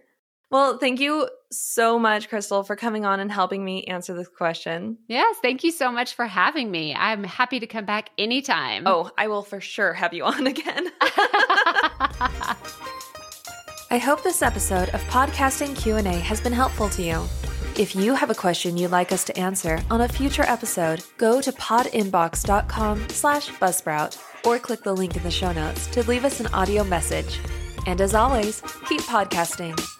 Well, 0.50 0.78
thank 0.78 0.98
you 1.00 1.28
so 1.52 1.98
much, 1.98 2.28
Crystal, 2.28 2.62
for 2.64 2.74
coming 2.76 3.04
on 3.04 3.20
and 3.20 3.30
helping 3.30 3.64
me 3.64 3.84
answer 3.84 4.14
this 4.14 4.28
question. 4.28 4.98
yes, 5.08 5.36
thank 5.42 5.62
you 5.62 5.70
so 5.70 5.92
much 5.92 6.14
for 6.14 6.26
having 6.26 6.70
me. 6.70 6.94
I'm 6.94 7.22
happy 7.24 7.60
to 7.60 7.66
come 7.66 7.84
back 7.84 8.10
anytime. 8.18 8.84
Oh, 8.86 9.10
I 9.16 9.28
will 9.28 9.42
for 9.42 9.60
sure 9.60 9.92
have 9.92 10.12
you 10.12 10.24
on 10.24 10.46
again. 10.54 10.88
I 13.92 13.98
hope 13.98 14.22
this 14.22 14.42
episode 14.42 14.88
of 14.90 15.00
Podcasting 15.04 15.76
Q&A 15.76 16.02
has 16.02 16.40
been 16.40 16.52
helpful 16.52 16.88
to 16.90 17.02
you. 17.02 17.24
If 17.76 17.94
you 17.96 18.14
have 18.14 18.30
a 18.30 18.34
question 18.34 18.76
you'd 18.76 18.90
like 18.90 19.10
us 19.12 19.24
to 19.24 19.38
answer 19.38 19.80
on 19.90 20.00
a 20.02 20.08
future 20.08 20.44
episode, 20.44 21.02
go 21.16 21.40
to 21.40 21.50
podinbox.com 21.52 23.08
slash 23.08 23.48
buzzsprout 23.50 24.18
or 24.46 24.58
click 24.58 24.82
the 24.82 24.92
link 24.94 25.16
in 25.16 25.22
the 25.22 25.30
show 25.30 25.52
notes 25.52 25.86
to 25.88 26.02
leave 26.08 26.24
us 26.24 26.40
an 26.40 26.46
audio 26.48 26.84
message. 26.84 27.40
And 27.86 28.00
as 28.00 28.14
always, 28.14 28.60
keep 28.88 29.00
podcasting. 29.02 29.99